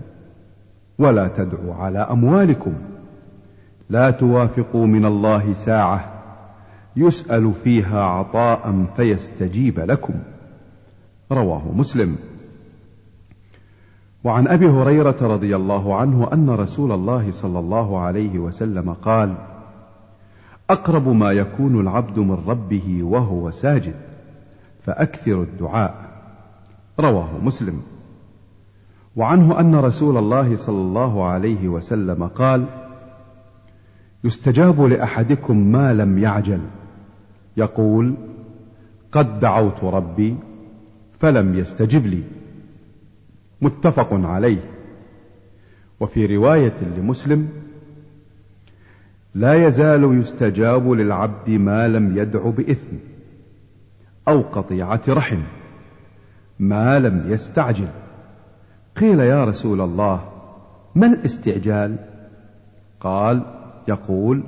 ولا 0.99 1.27
تدعوا 1.27 1.73
على 1.75 1.99
أموالكم. 1.99 2.73
لا 3.89 4.11
توافقوا 4.11 4.85
من 4.85 5.05
الله 5.05 5.53
ساعة 5.53 6.13
يسأل 6.95 7.53
فيها 7.63 8.03
عطاء 8.03 8.85
فيستجيب 8.95 9.79
لكم. 9.79 10.13
رواه 11.31 11.71
مسلم. 11.75 12.15
وعن 14.23 14.47
أبي 14.47 14.67
هريرة 14.67 15.17
رضي 15.21 15.55
الله 15.55 15.95
عنه 15.95 16.33
أن 16.33 16.49
رسول 16.49 16.91
الله 16.91 17.31
صلى 17.31 17.59
الله 17.59 17.99
عليه 17.99 18.39
وسلم 18.39 18.93
قال 18.93 19.35
أقرب 20.69 21.07
ما 21.07 21.31
يكون 21.31 21.79
العبد 21.79 22.19
من 22.19 22.37
ربه 22.47 23.03
وهو 23.03 23.51
ساجد 23.51 23.95
فأكثر 24.81 25.41
الدعاء. 25.41 25.95
رواه 26.99 27.37
مسلم. 27.43 27.81
وعنه 29.15 29.59
أن 29.59 29.75
رسول 29.75 30.17
الله 30.17 30.55
صلى 30.55 30.81
الله 30.81 31.25
عليه 31.25 31.67
وسلم 31.67 32.27
قال 32.27 32.65
يستجاب 34.23 34.81
لأحدكم 34.81 35.71
ما 35.71 35.93
لم 35.93 36.19
يعجل. 36.19 36.59
يقول 37.57 38.15
قد 39.11 39.39
دعوت 39.39 39.83
ربي 39.83 40.35
فلم 41.19 41.55
يستجب 41.55 42.05
لي. 42.05 42.23
متفق 43.61 44.13
عليه. 44.13 44.61
وفي 45.99 46.25
رواية 46.25 46.75
لمسلم 46.97 47.49
لا 49.35 49.67
يزال 49.67 50.19
يستجاب 50.19 50.91
للعبد 50.91 51.49
ما 51.49 51.87
لم 51.87 52.17
يدع 52.17 52.49
بإثم 52.49 52.95
أو 54.27 54.41
قطيعة 54.41 55.01
رحم 55.09 55.39
ما 56.59 56.99
لم 56.99 57.23
يستعجل. 57.27 57.87
قيل 58.95 59.19
يا 59.19 59.45
رسول 59.45 59.81
الله 59.81 60.29
ما 60.95 61.07
الاستعجال؟ 61.07 61.95
قال 62.99 63.62
يقول 63.87 64.43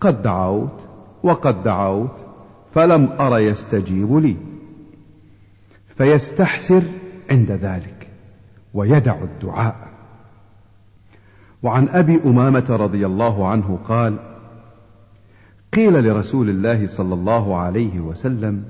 قد 0.00 0.22
دعوت 0.22 0.80
وقد 1.22 1.62
دعوت 1.62 2.16
فلم 2.74 3.08
أر 3.20 3.38
يستجيب 3.38 4.16
لي. 4.16 4.36
فيستحسر 5.96 6.82
عند 7.30 7.52
ذلك 7.52 8.08
ويدع 8.74 9.16
الدعاء. 9.22 9.88
وعن 11.62 11.88
أبي 11.88 12.20
أمامة 12.24 12.66
رضي 12.70 13.06
الله 13.06 13.48
عنه 13.48 13.78
قال 13.84 14.18
قيل 15.72 16.04
لرسول 16.04 16.50
الله 16.50 16.86
صلى 16.86 17.14
الله 17.14 17.56
عليه 17.56 18.00
وسلم 18.00 18.64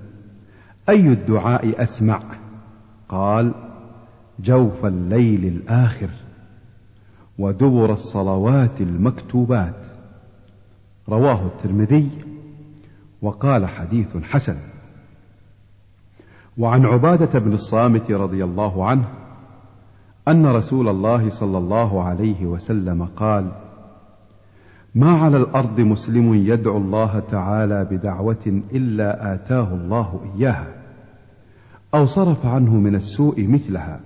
أي 0.88 1.08
الدعاء 1.08 1.82
أسمع؟ 1.82 2.20
قال 3.08 3.54
جوف 4.40 4.86
الليل 4.86 5.44
الآخر 5.44 6.08
ودبر 7.38 7.92
الصلوات 7.92 8.80
المكتوبات. 8.80 9.87
رواه 11.08 11.46
الترمذي 11.46 12.10
وقال 13.22 13.66
حديث 13.66 14.16
حسن. 14.16 14.56
وعن 16.58 16.86
عبادة 16.86 17.38
بن 17.38 17.52
الصامت 17.52 18.10
رضي 18.10 18.44
الله 18.44 18.88
عنه 18.88 19.08
أن 20.28 20.46
رسول 20.46 20.88
الله 20.88 21.30
صلى 21.30 21.58
الله 21.58 22.02
عليه 22.02 22.46
وسلم 22.46 23.04
قال 23.04 23.50
ما 24.94 25.18
على 25.18 25.36
الأرض 25.36 25.80
مسلم 25.80 26.34
يدعو 26.34 26.76
الله 26.76 27.22
تعالى 27.30 27.84
بدعوة 27.90 28.60
إلا 28.72 29.34
آتاه 29.34 29.74
الله 29.74 30.20
إياها 30.36 30.66
أو 31.94 32.06
صرف 32.06 32.46
عنه 32.46 32.74
من 32.74 32.94
السوء 32.94 33.46
مثلها 33.46 34.00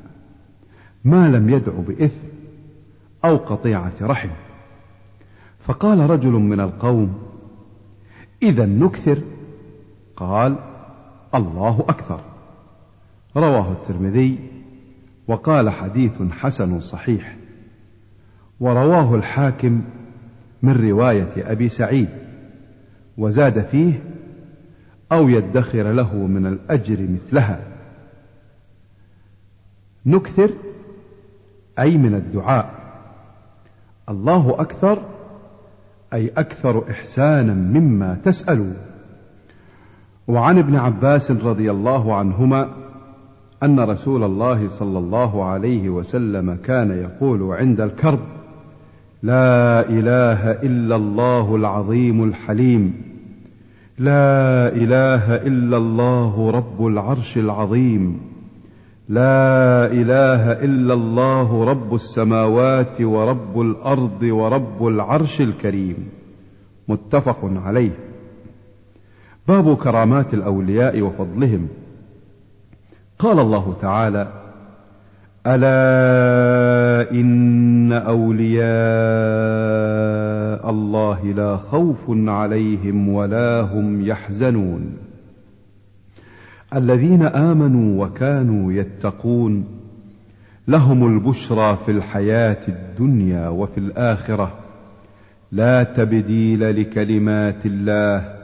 ما 1.05 1.29
لم 1.29 1.51
يدعو 1.51 1.83
بإثم 1.83 2.27
أو 3.25 3.37
قطيعة 3.37 3.93
رحم 4.03 4.31
فقال 5.67 6.11
رجل 6.11 6.31
من 6.31 6.61
القوم 6.61 7.15
إذا 8.43 8.67
نكثر؟ 8.67 9.19
قال 10.17 10.57
الله 11.35 11.81
أكثر. 11.89 12.21
رواه 13.37 13.73
الترمذي 13.73 14.39
وقال 15.29 15.71
حديث 15.71 16.23
حسن 16.23 16.81
صحيح 16.81 17.37
ورواه 18.61 19.15
الحاكم 19.15 19.83
من 20.63 20.91
رواية 20.91 21.53
أبي 21.53 21.69
سعيد 21.69 22.09
وزاد 23.19 23.65
فيه 23.65 24.03
أو 25.13 25.29
يدخر 25.29 25.93
له 25.93 26.17
من 26.17 26.47
الأجر 26.47 27.09
مثلها. 27.09 27.61
نكثر 30.07 30.51
أي 31.79 31.97
من 31.99 32.15
الدعاء 32.15 32.83
الله 34.09 34.61
أكثر 34.61 35.12
أي 36.15 36.29
أكثر 36.37 36.91
إحسانا 36.91 37.55
مما 37.55 38.15
تسأل 38.25 38.77
وعن 40.29 40.59
ابن 40.59 40.77
عباس 40.77 41.31
رضي 41.31 41.71
الله 41.71 42.15
عنهما 42.15 42.69
أن 43.63 43.81
رسول 43.81 44.25
الله 44.25 44.69
صلى 44.69 44.99
الله 44.99 45.45
عليه 45.45 45.89
وسلم 45.89 46.55
كان 46.55 46.91
يقول 46.91 47.43
عند 47.43 47.81
الكرب 47.81 48.21
لا 49.23 49.89
إله 49.89 50.51
إلا 50.51 50.97
الله 50.97 51.57
العظيم 51.57 52.25
الحليم 52.25 52.95
لا 53.99 54.69
إله 54.69 55.35
إلا 55.35 55.77
الله 55.77 56.51
رب 56.51 56.87
العرش 56.87 57.39
العظيم. 57.39 58.32
لا 59.09 59.87
إله 59.87 60.53
إلا 60.53 60.95
الله 60.95 61.65
رب 61.65 61.95
السماوات 61.95 63.01
ورب 63.01 63.61
الأرض 63.61 64.23
ورب 64.23 64.87
العرش 64.87 65.41
الكريم. 65.41 66.09
متفق 66.89 67.39
عليه. 67.43 67.91
باب 69.49 69.77
كرامات 69.77 70.35
الأولياء 70.35 71.03
وفضلهم. 71.03 71.69
قال 73.19 73.41
الله 73.41 73.77
تعالى 73.81 74.29
ألا 75.47 77.11
إن 77.11 77.93
أولياء 77.93 78.63
الله 80.71 81.25
لا 81.25 81.57
خوف 81.57 81.99
عليهم 82.09 83.09
ولا 83.09 83.61
هم 83.61 84.07
يحزنون. 84.07 85.02
الذين 86.77 87.23
آمنوا 87.23 88.07
وكانوا 88.07 88.73
يتقون 88.73 89.65
لهم 90.69 91.07
البشرى 91.07 91.79
في 91.87 91.91
الحياة 91.91 92.59
الدنيا 92.69 93.49
وفي 93.49 93.79
الآخرة. 93.79 94.59
لا 95.53 95.83
تبديل 95.83 96.81
لكلمات 96.81 97.67
الله. 97.67 98.35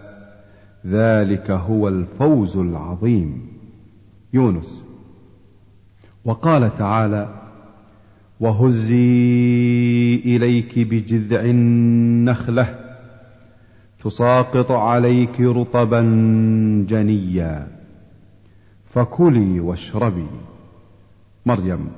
ذلك 0.87 1.51
هو 1.51 1.88
الفوز 1.88 2.57
العظيم. 2.57 3.47
يونس. 4.33 4.85
وقال 6.25 6.75
تعالى 6.75 7.29
وهزي 8.41 10.14
إليك 10.25 10.79
بجذع 10.79 11.41
النخلة. 11.41 12.75
تساقط 14.05 14.71
عليك 14.73 15.41
رطبا 15.41 16.01
جنيا. 16.88 17.78
فكلي 18.90 19.61
واشربي. 19.61 20.27
مريم 21.46 21.90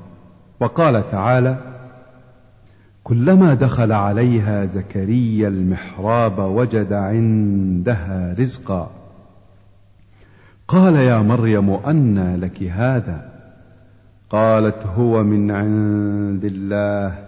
وقال 0.61 1.11
تعالى 1.11 1.57
كلما 3.05 3.55
دخل 3.55 3.93
عليها 3.93 4.67
زكريا 4.67 5.49
المحراب 5.49 6.39
وجد 6.39 6.93
عندها 6.93 8.35
رزقا. 8.39 8.91
قال 10.69 10.97
يا 10.97 11.19
مريم 11.19 11.71
أنى 11.71 12.37
لك 12.37 12.63
هذا؟ 12.63 13.31
قالت 14.31 14.87
هو 14.87 15.23
من 15.23 15.51
عند 15.51 16.45
الله. 16.45 17.19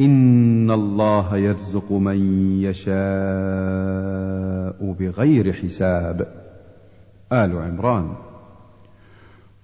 إن 0.00 0.70
الله 0.70 1.36
يرزق 1.36 1.92
من 1.92 2.16
يشاء 2.62 2.94
بغير 4.92 5.52
حساب. 5.52 6.26
آل 7.32 7.58
عمران. 7.62 8.33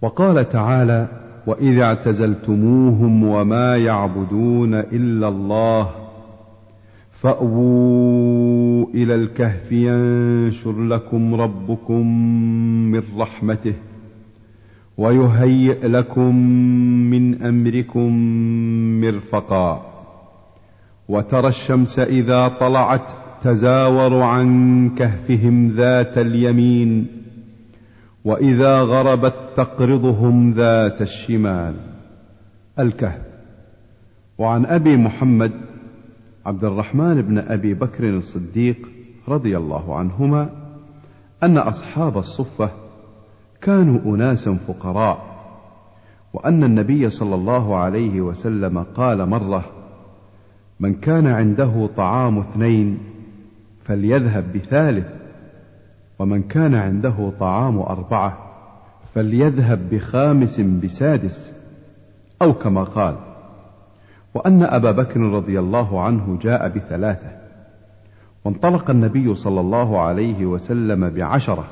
وقال 0.02 0.48
تعالى 0.48 1.08
واذ 1.46 1.78
اعتزلتموهم 1.78 3.24
وما 3.24 3.76
يعبدون 3.76 4.74
الا 4.74 5.28
الله 5.28 5.90
فاووا 7.12 8.86
إلى 8.94 9.14
الكهف 9.14 9.72
ينشر 9.72 10.82
لكم 10.82 11.34
ربكم 11.34 12.06
من 12.90 13.02
رحمته 13.18 13.74
ويهيئ 14.98 15.86
لكم 15.86 16.36
من 17.10 17.42
امركم 17.42 18.12
مرفقا 19.00 19.86
وترى 21.08 21.48
الشمس 21.48 21.98
اذا 21.98 22.48
طلعت 22.48 23.10
تزاور 23.42 24.22
عن 24.22 24.90
كهفهم 24.90 25.68
ذات 25.68 26.18
اليمين 26.18 27.19
وإذا 28.24 28.80
غربت 28.80 29.34
تقرضهم 29.56 30.50
ذات 30.50 31.02
الشمال. 31.02 31.74
الكهف. 32.78 33.22
وعن 34.38 34.66
أبي 34.66 34.96
محمد 34.96 35.52
عبد 36.46 36.64
الرحمن 36.64 37.22
بن 37.22 37.38
أبي 37.38 37.74
بكر 37.74 38.08
الصديق 38.08 38.76
رضي 39.28 39.56
الله 39.56 39.96
عنهما 39.96 40.50
أن 41.42 41.58
أصحاب 41.58 42.18
الصفة 42.18 42.70
كانوا 43.60 44.14
اناسا 44.14 44.54
فقراء 44.54 45.30
وأن 46.32 46.64
النبي 46.64 47.10
صلى 47.10 47.34
الله 47.34 47.76
عليه 47.76 48.20
وسلم 48.20 48.78
قال 48.78 49.28
مرة 49.28 49.64
من 50.80 50.94
كان 50.94 51.26
عنده 51.26 51.88
طعام 51.96 52.38
اثنين 52.38 52.98
فليذهب 53.84 54.52
بثالث 54.52 55.19
ومن 56.20 56.42
كان 56.42 56.74
عنده 56.74 57.32
طعام 57.40 57.78
أربعة 57.78 58.38
فليذهب 59.14 59.88
بخامس 59.90 60.60
بسادس 60.60 61.54
أو 62.42 62.52
كما 62.52 62.84
قال. 62.84 63.16
وأن 64.34 64.62
أبا 64.62 64.90
بكر 64.90 65.20
رضي 65.20 65.60
الله 65.60 66.02
عنه 66.02 66.38
جاء 66.42 66.68
بثلاثة 66.68 67.28
وانطلق 68.44 68.90
النبي 68.90 69.34
صلى 69.34 69.60
الله 69.60 70.00
عليه 70.00 70.46
وسلم 70.46 71.10
بعشرة. 71.10 71.64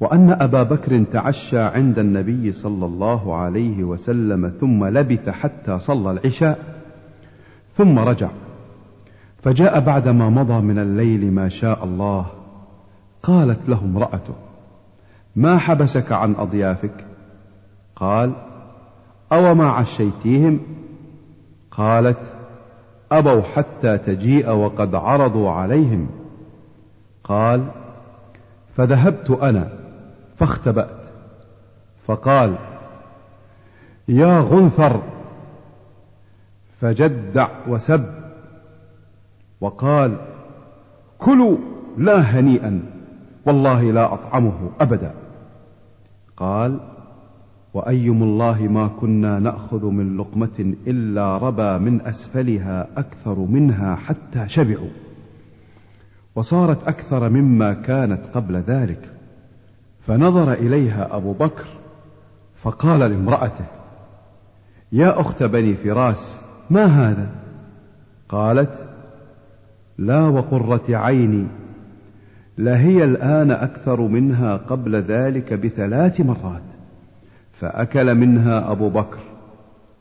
وأن 0.00 0.30
أبا 0.30 0.62
بكر 0.62 1.04
تعشى 1.04 1.58
عند 1.58 1.98
النبي 1.98 2.52
صلى 2.52 2.86
الله 2.86 3.36
عليه 3.36 3.84
وسلم 3.84 4.48
ثم 4.48 4.84
لبث 4.84 5.28
حتى 5.28 5.78
صلى 5.78 6.10
العشاء 6.10 6.58
ثم 7.74 7.98
رجع. 7.98 8.30
فجاء 9.42 9.80
بعدما 9.80 10.30
مضى 10.30 10.60
من 10.60 10.78
الليل 10.78 11.32
ما 11.32 11.48
شاء 11.48 11.84
الله 11.84 12.35
قالت 13.22 13.68
له 13.68 13.84
امرأته 13.84 14.34
ما 15.36 15.58
حبسك 15.58 16.12
عن 16.12 16.34
أضيافك؟ 16.34 17.04
قال 17.96 18.32
أو 19.32 19.54
ما 19.54 19.68
عشيتيهم؟ 19.68 20.60
قالت 21.70 22.18
أبوا 23.12 23.42
حتى 23.42 23.98
تجيء 23.98 24.50
وقد 24.50 24.94
عرضوا 24.94 25.50
عليهم. 25.50 26.08
قال 27.24 27.66
فذهبت 28.76 29.30
أنا 29.30 29.72
فاختبأت. 30.36 31.00
فقال 32.06 32.58
يا 34.08 34.40
غنثر 34.40 35.02
فجدع 36.80 37.48
وسب. 37.68 38.04
وقال 39.60 40.16
كلوا 41.18 41.56
لا 41.98 42.18
هنيئا. 42.20 42.95
والله 43.46 43.92
لا 43.92 44.14
أطعمه 44.14 44.70
أبدا. 44.80 45.14
قال 46.36 46.80
وأيم 47.74 48.22
الله 48.22 48.62
ما 48.62 48.88
كنا 48.88 49.38
نأخذ 49.38 49.84
من 49.86 50.16
لقمة 50.16 50.74
إلا 50.86 51.38
ربى 51.38 51.78
من 51.78 52.00
أسفلها 52.00 52.88
أكثر 52.96 53.38
منها 53.38 53.94
حتى 53.94 54.48
شبعوا. 54.48 54.90
وصارت 56.34 56.88
أكثر 56.88 57.28
مما 57.28 57.72
كانت 57.72 58.26
قبل 58.26 58.56
ذلك. 58.56 59.12
فنظر 60.06 60.52
إليها 60.52 61.16
أبو 61.16 61.32
بكر 61.32 61.66
فقال 62.56 63.00
لامرأته 63.00 63.64
يا 64.92 65.20
أخت 65.20 65.42
بني 65.42 65.74
فراس 65.74 66.40
ما 66.70 66.84
هذا؟ 66.84 67.30
قالت 68.28 68.88
لا 69.98 70.20
وقرة 70.28 70.82
عيني 70.88 71.46
لهي 72.58 73.04
الآن 73.04 73.50
أكثر 73.50 74.00
منها 74.00 74.56
قبل 74.56 74.96
ذلك 74.96 75.52
بثلاث 75.52 76.20
مرات 76.20 76.62
فأكل 77.52 78.14
منها 78.14 78.72
أبو 78.72 78.88
بكر 78.88 79.18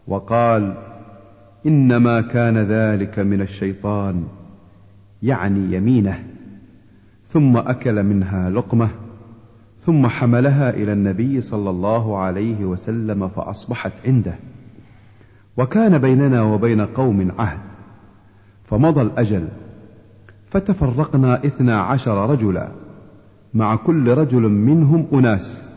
وقال 0.07 0.73
إنما 1.65 2.21
كان 2.21 2.57
ذلك 2.57 3.19
من 3.19 3.41
الشيطان 3.41 4.23
يعني 5.23 5.75
يمينه. 5.75 6.23
ثم 7.29 7.57
أكل 7.57 8.03
منها 8.03 8.49
لقمة 8.49 8.89
ثم 9.85 10.07
حملها 10.07 10.69
إلى 10.69 10.93
النبي 10.93 11.41
صلى 11.41 11.69
الله 11.69 12.17
عليه 12.17 12.65
وسلم 12.65 13.27
فأصبحت 13.27 13.91
عنده. 14.05 14.35
وكان 15.57 15.97
بيننا 15.97 16.41
وبين 16.41 16.81
قوم 16.81 17.31
عهد 17.39 17.59
فمضى 18.65 19.01
الأجل 19.01 19.47
فتفرقنا 20.49 21.45
اثنا 21.45 21.81
عشر 21.81 22.29
رجلا 22.29 22.67
مع 23.53 23.75
كل 23.75 24.13
رجل 24.13 24.41
منهم 24.41 25.07
أناس. 25.13 25.67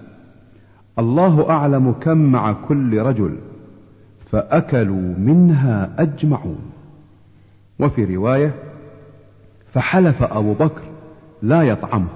الله 0.99 1.51
أعلم 1.51 1.93
كم 1.93 2.19
مع 2.19 2.53
كل 2.53 2.99
رجل 2.99 3.37
فأكلوا 4.31 5.15
منها 5.19 5.95
أجمعون. 5.99 6.71
وفي 7.79 8.17
رواية 8.17 8.55
فحلف 9.73 10.23
أبو 10.23 10.55
بكر 10.55 10.83
لا 11.43 11.63
يطعمه 11.63 12.09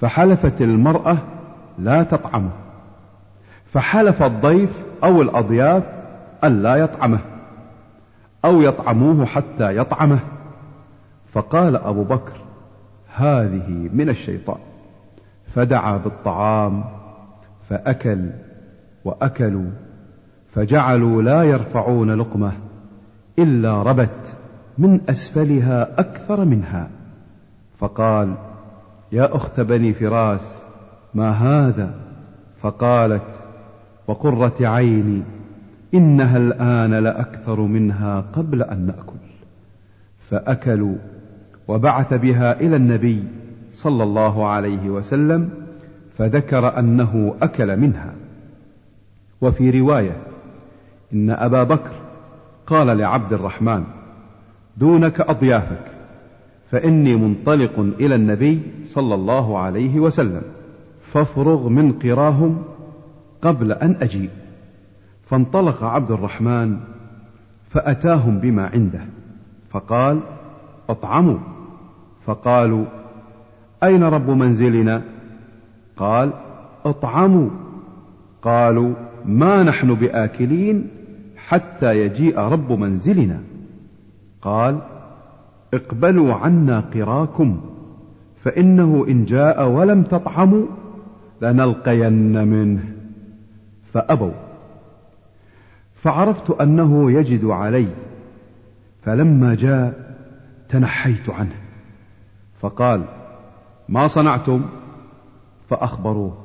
فحلفت 0.00 0.62
المرأة 0.62 1.18
لا 1.78 2.02
تطعمه 2.02 2.50
فحلف 3.72 4.22
الضيف 4.22 4.82
أو 5.04 5.22
الأضياف 5.22 5.82
أن 6.44 6.62
لا 6.62 6.76
يطعمه 6.76 7.18
أو 8.44 8.62
يطعموه 8.62 9.26
حتى 9.26 9.76
يطعمه. 9.76 10.18
فقال 11.38 11.76
أبو 11.76 12.04
بكر 12.04 12.36
هذه 13.14 13.90
من 13.92 14.08
الشيطان. 14.08 14.58
فدعا 15.46 15.96
بالطعام 15.96 16.84
فأكل 17.68 18.30
وأكلوا 19.04 19.70
فجعلوا 20.52 21.22
لا 21.22 21.42
يرفعون 21.42 22.10
لقمة 22.10 22.52
إلا 23.38 23.82
ربت 23.82 24.36
من 24.78 25.00
أسفلها 25.10 26.00
أكثر 26.00 26.44
منها. 26.44 26.90
فقال 27.78 28.34
يا 29.12 29.36
أخت 29.36 29.60
بني 29.60 29.94
فراس 29.94 30.62
ما 31.14 31.30
هذا؟ 31.30 31.94
فقالت 32.60 33.40
وقرة 34.06 34.54
عيني 34.60 35.22
إنها 35.94 36.36
الآن 36.36 36.94
لأكثر 36.94 37.60
منها 37.60 38.20
قبل 38.20 38.62
أن 38.62 38.86
نأكل. 38.86 39.18
فأكلوا 40.30 40.96
وبعث 41.68 42.14
بها 42.14 42.60
إلى 42.60 42.76
النبي 42.76 43.24
صلى 43.72 44.02
الله 44.02 44.46
عليه 44.46 44.90
وسلم 44.90 45.50
فذكر 46.18 46.78
أنه 46.78 47.34
أكل 47.42 47.76
منها. 47.76 48.14
وفي 49.40 49.80
رواية 49.80 50.16
إن 51.12 51.30
أبا 51.30 51.62
بكر 51.62 51.92
قال 52.66 52.86
لعبد 52.98 53.32
الرحمن 53.32 53.84
دونك 54.76 55.20
أضيافك 55.20 55.84
فإني 56.70 57.16
منطلق 57.16 57.78
إلى 57.78 58.14
النبي 58.14 58.60
صلى 58.84 59.14
الله 59.14 59.58
عليه 59.58 60.00
وسلم 60.00 60.42
فافرغ 61.12 61.68
من 61.68 61.92
قراهم 61.92 62.62
قبل 63.42 63.72
أن 63.72 63.96
أجيء. 64.00 64.30
فانطلق 65.30 65.84
عبد 65.84 66.10
الرحمن 66.10 66.76
فأتاهم 67.70 68.38
بما 68.38 68.66
عنده 68.66 69.00
فقال 69.70 70.20
اطعموا 70.88 71.38
فقالوا 72.28 72.84
أين 73.82 74.02
رب 74.02 74.30
منزلنا؟ 74.30 75.02
قال 75.96 76.32
اطعموا. 76.84 77.50
قالوا 78.42 78.94
ما 79.24 79.62
نحن 79.62 79.94
بآكلين 79.94 80.88
حتى 81.36 81.96
يجيء 81.96 82.38
رب 82.38 82.72
منزلنا. 82.72 83.40
قال 84.42 84.78
اقبلوا 85.74 86.34
عنا 86.34 86.80
قراكم 86.80 87.60
فإنه 88.44 89.06
إن 89.08 89.24
جاء 89.24 89.68
ولم 89.68 90.02
تطعموا 90.02 90.66
لنلقين 91.42 92.48
منه. 92.48 92.84
فأبوا. 93.92 94.32
فعرفت 95.94 96.50
أنه 96.50 97.12
يجد 97.12 97.44
علي 97.44 97.86
فلما 99.02 99.54
جاء 99.54 100.16
تنحيت 100.68 101.30
عنه. 101.30 101.67
فقال 102.60 103.04
ما 103.88 104.06
صنعتم؟ 104.06 104.62
فأخبروه. 105.70 106.44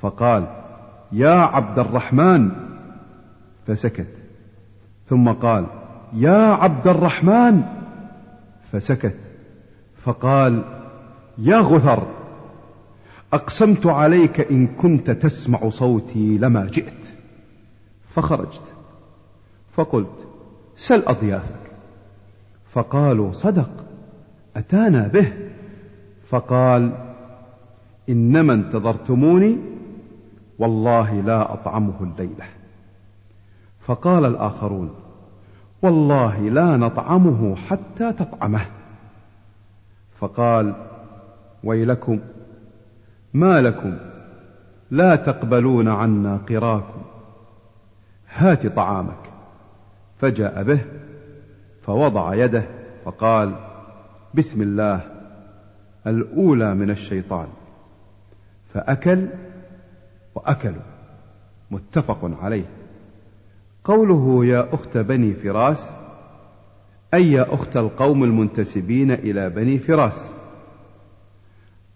فقال 0.00 0.46
يا 1.12 1.34
عبد 1.34 1.78
الرحمن. 1.78 2.50
فسكت. 3.66 4.24
ثم 5.06 5.28
قال 5.28 5.66
يا 6.12 6.52
عبد 6.52 6.88
الرحمن. 6.88 7.62
فسكت. 8.72 9.18
فقال 10.02 10.64
يا 11.38 11.58
غثر 11.58 12.06
أقسمت 13.32 13.86
عليك 13.86 14.40
إن 14.40 14.66
كنت 14.66 15.10
تسمع 15.10 15.68
صوتي 15.68 16.38
لما 16.38 16.66
جئت. 16.66 17.06
فخرجت. 18.14 18.74
فقلت 19.72 20.28
سل 20.76 21.02
أضيافك. 21.06 21.72
فقالوا 22.72 23.32
صدق. 23.32 23.85
أتانا 24.56 25.08
به. 25.08 25.32
فقال 26.28 26.92
إنما 28.08 28.52
انتظرتموني 28.52 29.58
والله 30.58 31.20
لا 31.20 31.52
أطعمه 31.52 31.94
الليلة. 32.00 32.44
فقال 33.80 34.24
الآخرون 34.24 34.94
والله 35.82 36.40
لا 36.40 36.76
نطعمه 36.76 37.56
حتى 37.56 38.12
تطعمه. 38.12 38.66
فقال 40.18 40.74
ويلكم 41.64 42.20
ما 43.34 43.60
لكم؟ 43.60 43.96
لا 44.90 45.16
تقبلون 45.16 45.88
عنا 45.88 46.36
قراكم. 46.36 47.02
هات 48.34 48.66
طعامك. 48.66 49.32
فجاء 50.18 50.62
به 50.62 50.80
فوضع 51.82 52.34
يده 52.34 52.64
فقال 53.04 53.65
بسم 54.36 54.62
الله 54.62 55.00
الأولى 56.06 56.74
من 56.74 56.90
الشيطان. 56.90 57.48
فأكل 58.74 59.28
وأكلوا. 60.34 60.82
متفق 61.70 62.30
عليه. 62.42 62.64
قوله 63.84 64.46
يا 64.46 64.74
أخت 64.74 64.98
بني 64.98 65.34
فراس 65.34 65.90
أي 67.14 67.32
يا 67.32 67.54
أخت 67.54 67.76
القوم 67.76 68.24
المنتسبين 68.24 69.10
إلى 69.10 69.50
بني 69.50 69.78
فراس؟ 69.78 70.32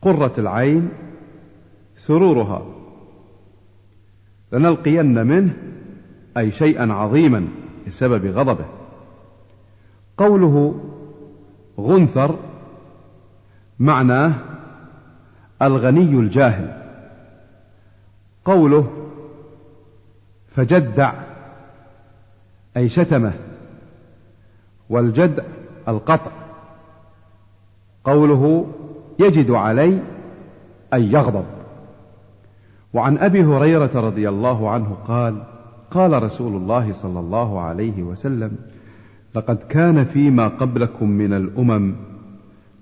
قرة 0.03 0.33
العين 0.39 0.89
سرورها. 1.97 2.67
لنلقين 4.53 5.27
منه 5.27 5.57
أي 6.37 6.51
شيئا 6.51 6.93
عظيما 6.93 7.49
بسبب 7.87 8.27
غضبه. 8.27 8.67
قوله 10.17 10.85
غنثر 11.81 12.37
معناه 13.79 14.35
الغني 15.63 16.11
الجاهل. 16.15 16.83
قوله 18.45 18.87
فجدع 20.49 21.13
أي 22.77 22.89
شتمه 22.89 23.33
والجدع 24.91 25.43
القطع. 25.89 26.31
قوله 28.05 28.67
يجد 29.19 29.51
علي 29.51 30.03
أي 30.95 31.13
يغضب. 31.13 31.45
وعن 32.95 33.19
أبي 33.19 33.45
هريرة 33.45 34.01
رضي 34.01 34.29
الله 34.29 34.71
عنه 34.71 34.95
قال 34.95 35.43
قال 35.91 36.23
رسول 36.23 36.57
الله 36.57 36.93
صلى 36.93 37.21
الله 37.21 37.61
عليه 37.61 38.03
وسلم 38.03 38.57
لقد 39.35 39.57
كان 39.57 40.05
فيما 40.05 40.49
قبلكم 40.49 41.11
من 41.11 41.33
الأمم 41.33 41.95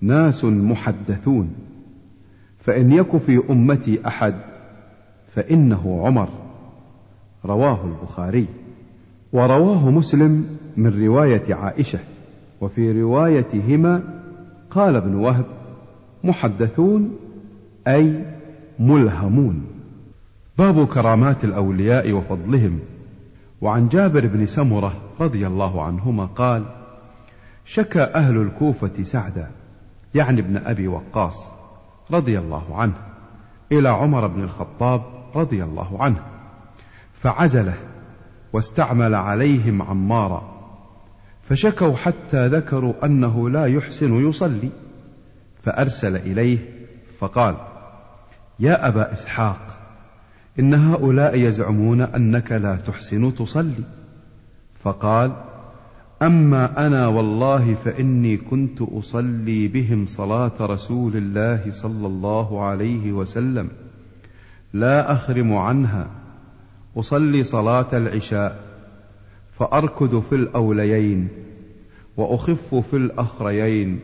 ناس 0.00 0.44
محدثون 0.44 1.50
فإن 2.58 2.92
يك 2.92 3.16
في 3.16 3.42
أمتي 3.50 4.06
أحد 4.06 4.34
فإنه 5.34 6.02
عمر. 6.06 6.28
رواه 7.44 7.84
البخاري. 7.84 8.46
ورواه 9.32 9.90
مسلم 9.90 10.46
من 10.76 11.04
رواية 11.04 11.54
عائشة 11.54 11.98
وفي 12.60 13.02
روايتهما 13.02 14.02
قال 14.70 14.96
ابن 14.96 15.14
وهب 15.14 15.44
محدثون 16.24 17.16
أي 17.88 18.24
ملهمون. 18.78 19.62
باب 20.58 20.86
كرامات 20.86 21.44
الأولياء 21.44 22.12
وفضلهم. 22.12 22.78
وعن 23.60 23.88
جابر 23.88 24.26
بن 24.26 24.46
سمرة 24.46 24.92
رضي 25.20 25.46
الله 25.46 25.82
عنهما 25.82 26.24
قال 26.26 26.64
شكى 27.64 28.02
أهل 28.02 28.36
الكوفة 28.36 29.02
سعدا 29.02 29.50
يعني 30.14 30.40
ابن 30.40 30.56
أبي 30.56 30.88
وقاص 30.88 31.46
رضي 32.10 32.38
الله 32.38 32.76
عنه 32.76 32.94
إلى 33.72 33.88
عمر 33.88 34.26
بن 34.26 34.42
الخطاب 34.42 35.02
رضي 35.34 35.64
الله 35.64 36.02
عنه 36.02 36.20
فعزله 37.12 37.74
واستعمل 38.52 39.14
عليهم 39.14 39.82
عمارا 39.82 40.58
فشكوا 41.42 41.96
حتى 41.96 42.46
ذكروا 42.46 43.04
أنه 43.04 43.50
لا 43.50 43.66
يحسن 43.66 44.28
يصلي 44.28 44.70
فأرسل 45.62 46.16
إليه 46.16 46.58
فقال 47.18 47.56
يا 48.60 48.88
أبا 48.88 49.12
إسحاق 49.12 49.77
إن 50.58 50.74
هؤلاء 50.74 51.38
يزعمون 51.38 52.00
أنك 52.00 52.52
لا 52.52 52.76
تحسن 52.76 53.34
تصلي. 53.34 53.84
فقال 54.80 55.32
أما 56.22 56.86
أنا 56.86 57.06
والله 57.06 57.74
فإني 57.74 58.36
كنت 58.36 58.82
أصلي 58.82 59.68
بهم 59.68 60.06
صلاة 60.06 60.52
رسول 60.60 61.16
الله 61.16 61.70
صلى 61.70 62.06
الله 62.06 62.64
عليه 62.64 63.12
وسلم 63.12 63.68
لا 64.72 65.12
أخرم 65.12 65.56
عنها. 65.56 66.06
أصلي 66.96 67.44
صلاة 67.44 67.86
العشاء 67.92 68.60
فأركض 69.58 70.20
في 70.20 70.34
الأوليين 70.34 71.28
وأخف 72.16 72.74
في 72.74 72.96
الأخريين. 72.96 74.00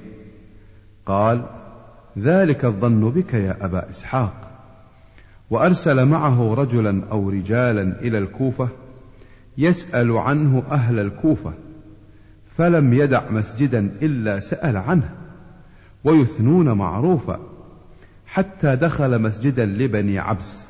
قال 1.06 1.44
ذلك 2.18 2.64
الظن 2.64 3.10
بك 3.10 3.34
يا 3.34 3.64
أبا 3.64 3.90
إسحاق. 3.90 4.53
وأرسل 5.54 6.04
معه 6.04 6.54
رجلا 6.54 7.02
أو 7.10 7.30
رجالا 7.30 7.82
إلى 8.00 8.18
الكوفة 8.18 8.68
يسأل 9.58 10.16
عنه 10.16 10.62
أهل 10.70 10.98
الكوفة 10.98 11.52
فلم 12.56 12.92
يدع 12.92 13.30
مسجدا 13.30 13.90
إلا 14.02 14.40
سأل 14.40 14.76
عنه 14.76 15.10
ويثنون 16.04 16.72
معروفا 16.72 17.38
حتى 18.26 18.76
دخل 18.76 19.22
مسجدا 19.22 19.66
لبني 19.66 20.18
عبس 20.18 20.64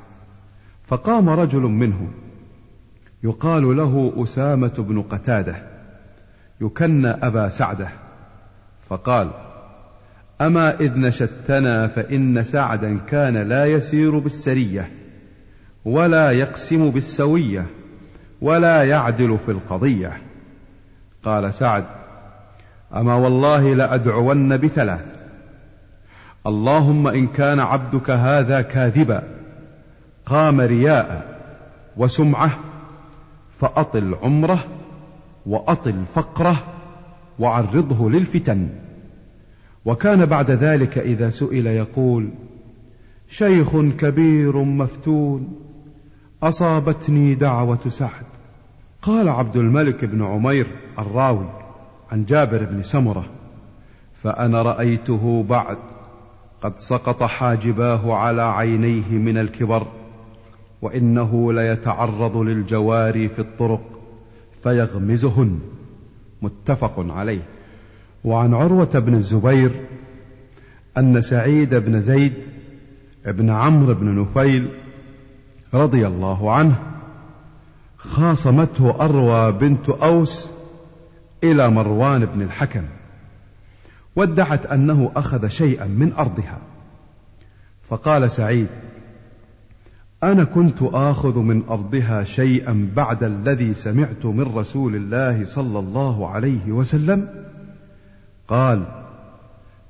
فقام 0.87 1.29
رجل 1.29 1.61
منهم 1.61 2.09
يقال 3.23 3.77
له 3.77 4.13
أسامة 4.17 4.75
بن 4.79 5.03
قتادة 5.03 5.57
يكنى 6.61 7.09
أبا 7.09 7.49
سعدة 7.49 7.89
فقال 8.89 9.31
أما 10.45 10.81
إذ 10.81 10.99
نشدتنا 10.99 11.87
فإن 11.87 12.43
سعدا 12.43 12.99
كان 12.99 13.37
لا 13.37 13.67
يسير 13.67 14.19
بالسرية 14.19 14.89
ولا 15.85 16.31
يقسم 16.31 16.91
بالسوية 16.91 17.67
ولا 18.41 18.83
يعدل 18.83 19.39
في 19.39 19.51
القضية. 19.51 20.13
قال 21.25 21.55
سعد 21.55 21.85
أما 22.95 23.15
والله 23.15 23.75
لأدعون 23.75 24.57
بثلاث. 24.57 25.05
اللهم 26.47 27.09
إن 27.09 27.27
كان 27.27 27.61
عبدك 27.61 28.11
هذا 28.11 28.63
كاذبا 28.63 29.23
قام 30.27 30.61
رياء 30.61 31.39
وسمعة 31.97 32.51
فأطل 33.59 34.15
عمره 34.23 34.65
وأطل 35.47 36.05
فقره 36.15 36.65
وعرضه 37.39 38.11
للفتن. 38.11 38.84
وكان 39.85 40.27
بعد 40.27 40.51
ذلك 40.51 40.99
إذا 40.99 41.31
سئل 41.31 41.67
يقول 41.67 42.31
شيخ 43.29 43.77
كبير 43.77 44.57
مفتون 44.57 45.61
أصابتني 46.43 47.35
دعوة 47.35 47.89
سعد. 47.89 48.25
قال 49.03 49.29
عبد 49.29 49.57
الملك 49.57 50.05
بن 50.05 50.23
عمير 50.23 50.67
الراوي 50.99 51.49
عن 52.13 52.25
جابر 52.25 52.65
بن 52.65 52.83
سمرة 52.83 53.25
فأنا 54.23 54.63
رأيته 54.63 55.45
بعد 55.49 55.79
قد 56.63 56.79
سقط 56.79 57.23
حاجباه 57.23 58.15
على 58.15 58.43
عينيه 58.43 59.11
من 59.11 59.39
الكبر 59.39 59.87
وإنه 60.83 61.53
ليتعرض 61.53 62.37
للجواري 62.37 63.29
في 63.29 63.39
الطرق 63.39 63.83
فيغمزهن. 64.63 65.61
متفق 66.43 66.95
عليه. 66.99 67.43
وعن 68.25 68.55
عروة 68.55 68.99
بن 68.99 69.15
الزبير 69.15 69.71
أن 70.99 71.21
سعيد 71.21 71.75
بن 71.75 72.01
زيد 72.01 72.35
بن 73.27 73.51
عمرو 73.51 73.95
بن 73.95 74.21
نفيل 74.21 74.71
رضي 75.75 76.07
الله 76.07 76.53
عنه 76.53 76.77
خاصمته 77.99 79.05
أروى 79.05 79.53
بنت 79.53 79.89
أوس 79.89 80.49
إلى 81.45 81.71
مروان 81.71 82.25
بن 82.27 82.43
الحكم 82.43 82.83
وادعت 84.17 84.67
أنه 84.67 85.11
أخذ 85.17 85.49
شيئا 85.49 85.87
من 85.87 86.13
أرضها. 86.13 86.59
فقال 87.83 88.31
سعيد 88.31 88.69
أنا 90.23 90.45
كنت 90.45 90.83
آخذ 90.83 91.39
من 91.39 91.63
أرضها 91.69 92.25
شيئا 92.25 92.89
بعد 92.97 93.25
الذي 93.25 93.75
سمعت 93.75 94.27
من 94.27 94.55
رسول 94.57 94.97
الله 94.97 95.45
صلى 95.45 95.79
الله 95.79 96.29
عليه 96.29 96.73
وسلم 96.73 97.29
قال 98.49 98.85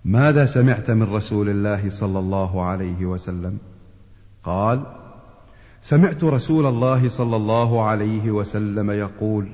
ماذا 0.04 0.46
سمعت 0.46 0.90
من 0.90 1.02
رسول 1.02 1.48
الله 1.48 1.90
صلى 1.90 2.18
الله 2.18 2.64
عليه 2.64 3.06
وسلم؟ 3.06 3.58
قال 4.44 4.82
سمعت 5.82 6.24
رسول 6.24 6.66
الله 6.66 7.08
صلى 7.08 7.36
الله 7.36 7.84
عليه 7.84 8.30
وسلم 8.30 8.90
يقول 8.90 9.48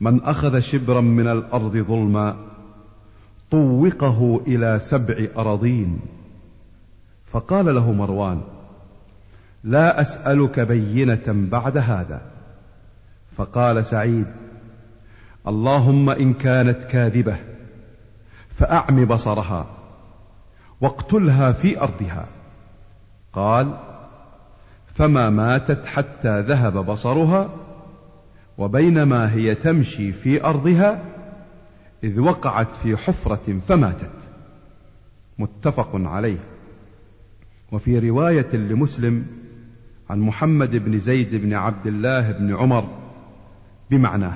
من 0.00 0.22
أخذ 0.22 0.60
شبرا 0.60 1.00
من 1.00 1.28
الأرض 1.28 1.76
ظلما 1.76 2.36
طوقه 3.50 4.40
إلى 4.46 4.78
سبع 4.78 5.26
أراضين. 5.36 6.00
فقال 7.26 7.74
له 7.74 7.92
مروان 7.92 8.40
لا 9.64 10.00
أسألك 10.00 10.60
بينة 10.60 11.22
بعد 11.26 11.76
هذا. 11.76 12.22
فقال 13.36 13.86
سعيد 13.86 14.26
اللهم 15.46 16.10
إن 16.10 16.34
كانت 16.34 16.84
كاذبة 16.84 17.36
فأعم 18.54 19.04
بصرها 19.04 19.66
واقتلها 20.80 21.52
في 21.52 21.80
أرضها. 21.80 22.28
قال 23.32 23.78
فما 24.94 25.30
ماتت 25.30 25.86
حتى 25.86 26.40
ذهب 26.40 26.86
بصرها 26.86 27.50
وبينما 28.58 29.32
هي 29.32 29.54
تمشي 29.54 30.12
في 30.12 30.44
أرضها 30.44 31.02
إذ 32.04 32.20
وقعت 32.20 32.74
في 32.74 32.96
حفرة 32.96 33.60
فماتت. 33.68 34.30
متفق 35.38 35.90
عليه. 35.94 36.38
وفي 37.72 37.98
رواية 37.98 38.56
لمسلم 38.56 39.26
عن 40.10 40.20
محمد 40.20 40.76
بن 40.76 40.98
زيد 40.98 41.34
بن 41.34 41.54
عبد 41.54 41.86
الله 41.86 42.32
بن 42.32 42.56
عمر 42.56 42.84
بمعناه 43.90 44.34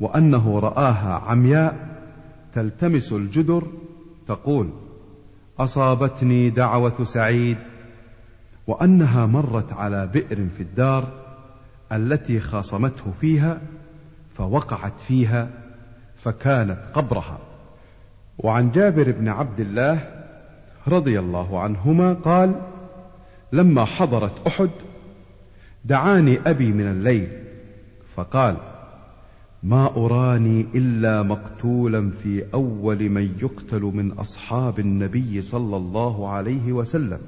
وأنه 0.00 0.58
رآها 0.58 1.14
عمياء 1.14 1.89
تلتمس 2.54 3.12
الجدر 3.12 3.66
تقول 4.28 4.70
أصابتني 5.58 6.50
دعوة 6.50 7.04
سعيد 7.04 7.58
وأنها 8.66 9.26
مرت 9.26 9.72
على 9.72 10.06
بئر 10.06 10.48
في 10.56 10.62
الدار 10.62 11.08
التي 11.92 12.40
خاصمته 12.40 13.12
فيها 13.20 13.60
فوقعت 14.36 15.00
فيها 15.08 15.48
فكانت 16.16 16.80
قبرها. 16.94 17.38
وعن 18.38 18.70
جابر 18.70 19.10
بن 19.10 19.28
عبد 19.28 19.60
الله 19.60 20.24
رضي 20.88 21.18
الله 21.18 21.60
عنهما 21.60 22.12
قال 22.12 22.54
لما 23.52 23.84
حضرت 23.84 24.46
أحد 24.46 24.70
دعاني 25.84 26.38
أبي 26.46 26.72
من 26.72 26.86
الليل 26.86 27.28
فقال 28.16 28.56
ما 29.62 29.96
أراني 29.96 30.66
إلا 30.74 31.22
مقتولا 31.22 32.10
في 32.10 32.44
أول 32.54 33.08
من 33.08 33.38
يقتل 33.42 33.82
من 33.82 34.12
أصحاب 34.12 34.78
النبي 34.78 35.42
صلى 35.42 35.76
الله 35.76 36.28
عليه 36.28 36.72
وسلم. 36.72 37.18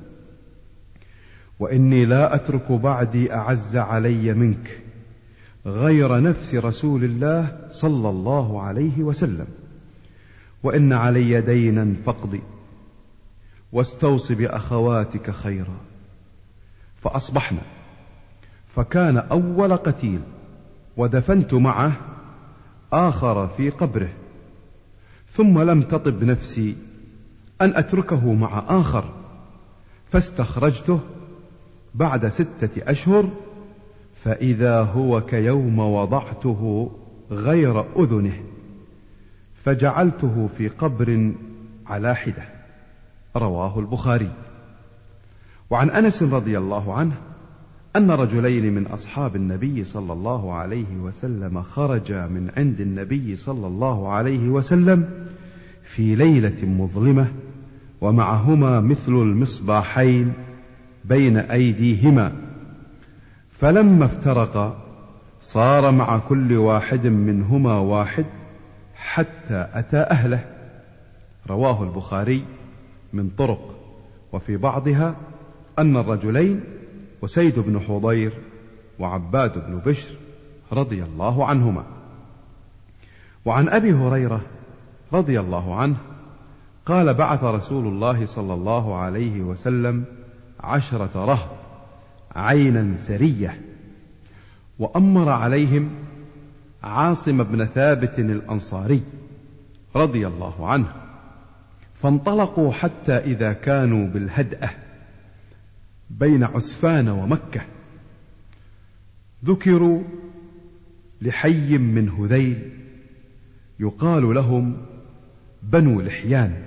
وإني 1.58 2.04
لا 2.04 2.34
أترك 2.34 2.72
بعدي 2.72 3.34
أعز 3.34 3.76
علي 3.76 4.34
منك 4.34 4.82
غير 5.66 6.20
نفس 6.20 6.54
رسول 6.54 7.04
الله 7.04 7.68
صلى 7.70 8.10
الله 8.10 8.62
عليه 8.62 9.02
وسلم. 9.02 9.46
وإن 10.62 10.92
علي 10.92 11.40
دينا 11.40 11.94
فاقضي 12.06 12.42
واستوص 13.72 14.32
بأخواتك 14.32 15.30
خيرا. 15.30 15.76
فأصبحنا. 17.02 17.62
فكان 18.68 19.16
أول 19.16 19.76
قتيل 19.76 20.20
ودفنت 20.96 21.54
معه 21.54 22.11
آخر 22.92 23.48
في 23.48 23.70
قبره. 23.70 24.08
ثم 25.32 25.60
لم 25.60 25.82
تطب 25.82 26.24
نفسي 26.24 26.76
أن 27.60 27.76
أتركه 27.76 28.32
مع 28.32 28.64
آخر 28.68 29.04
فاستخرجته 30.10 31.00
بعد 31.94 32.28
ستة 32.28 32.90
أشهر 32.90 33.28
فإذا 34.24 34.82
هو 34.82 35.20
كيوم 35.20 35.78
وضعته 35.78 36.90
غير 37.30 38.02
أذنه 38.02 38.42
فجعلته 39.64 40.48
في 40.58 40.68
قبر 40.68 41.32
على 41.86 42.14
حدة. 42.14 42.44
رواه 43.36 43.78
البخاري. 43.78 44.32
وعن 45.70 45.90
أنس 45.90 46.22
رضي 46.22 46.58
الله 46.58 46.94
عنه 46.94 47.14
أن 47.96 48.10
رجلين 48.10 48.74
من 48.74 48.86
أصحاب 48.86 49.36
النبي 49.36 49.84
صلى 49.84 50.12
الله 50.12 50.54
عليه 50.54 50.96
وسلم 51.02 51.62
خرجا 51.62 52.26
من 52.26 52.50
عند 52.56 52.80
النبي 52.80 53.36
صلى 53.36 53.66
الله 53.66 54.08
عليه 54.08 54.48
وسلم 54.48 55.26
في 55.82 56.14
ليلة 56.14 56.66
مظلمة 56.66 57.26
ومعهما 58.00 58.80
مثل 58.80 59.12
المصباحين 59.12 60.32
بين 61.04 61.36
أيديهما. 61.36 62.32
فلما 63.50 64.04
افترقا 64.04 64.76
صار 65.40 65.90
مع 65.90 66.18
كل 66.18 66.52
واحد 66.52 67.06
منهما 67.06 67.78
واحد 67.78 68.26
حتى 68.94 69.68
أتى 69.72 69.96
أهله. 69.96 70.44
رواه 71.50 71.82
البخاري 71.82 72.44
من 73.12 73.28
طرق. 73.28 73.74
وفي 74.32 74.56
بعضها 74.56 75.16
أن 75.78 75.96
الرجلين 75.96 76.60
وسيد 77.22 77.58
بن 77.58 77.80
حضير 77.80 78.32
وعباد 78.98 79.66
بن 79.66 79.78
بشر 79.78 80.10
رضي 80.72 81.02
الله 81.02 81.46
عنهما. 81.46 81.84
وعن 83.44 83.68
أبي 83.68 83.92
هريرة 83.92 84.40
رضي 85.12 85.40
الله 85.40 85.74
عنه 85.74 85.96
قال 86.86 87.14
بعث 87.14 87.44
رسول 87.44 87.86
الله 87.86 88.26
صلى 88.26 88.54
الله 88.54 88.96
عليه 88.96 89.40
وسلم 89.40 90.04
عشرة 90.60 91.24
رهط 91.24 91.50
عينا 92.36 92.96
سرية 92.96 93.60
وأمر 94.78 95.28
عليهم 95.28 95.90
عاصم 96.82 97.42
بن 97.42 97.64
ثابت 97.64 98.18
الأنصاري 98.18 99.02
رضي 99.96 100.26
الله 100.26 100.68
عنه 100.68 100.92
فانطلقوا 102.02 102.72
حتى 102.72 103.12
إذا 103.12 103.52
كانوا 103.52 104.06
بالهدأة. 104.08 104.70
بين 106.18 106.44
عسفان 106.44 107.08
ومكة. 107.08 107.60
ذكروا 109.44 110.02
لحي 111.22 111.78
من 111.78 112.08
هذيل 112.08 112.70
يقال 113.80 114.34
لهم 114.34 114.76
بنو 115.62 116.00
لحيان 116.00 116.62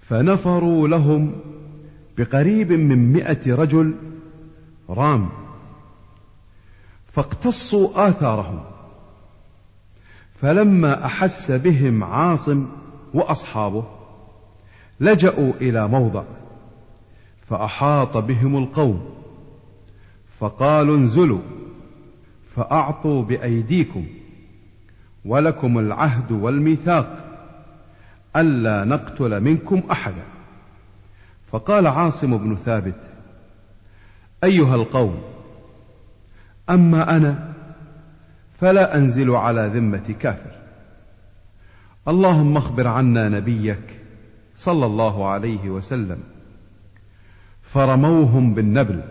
فنفروا 0.00 0.88
لهم 0.88 1.32
بقريب 2.18 2.72
من 2.72 3.12
مئة 3.12 3.54
رجل 3.54 3.94
رام 4.88 5.28
فاقتصوا 7.12 8.08
آثارهم 8.08 8.60
فلما 10.40 11.04
أحس 11.04 11.50
بهم 11.50 12.04
عاصم 12.04 12.68
وأصحابه 13.14 13.84
لجأوا 15.00 15.52
إلى 15.60 15.88
موضع 15.88 16.24
فأحاط 17.48 18.16
بهم 18.16 18.56
القوم. 18.56 19.10
فقالوا 20.40 20.96
انزلوا 20.96 21.40
فأعطوا 22.56 23.22
بأيديكم 23.22 24.06
ولكم 25.24 25.78
العهد 25.78 26.32
والميثاق 26.32 27.24
ألا 28.36 28.84
نقتل 28.84 29.40
منكم 29.40 29.82
أحدا. 29.90 30.24
فقال 31.52 31.86
عاصم 31.86 32.38
بن 32.38 32.56
ثابت 32.56 33.10
أيها 34.44 34.74
القوم 34.74 35.22
أما 36.70 37.16
أنا 37.16 37.52
فلا 38.60 38.96
أنزل 38.96 39.30
على 39.30 39.70
ذمة 39.74 40.14
كافر. 40.20 40.50
اللهم 42.08 42.56
اخبر 42.56 42.86
عنا 42.86 43.28
نبيك 43.28 44.00
صلى 44.56 44.86
الله 44.86 45.28
عليه 45.28 45.70
وسلم. 45.70 46.35
فرموهم 47.72 48.54
بالنبل 48.54 49.02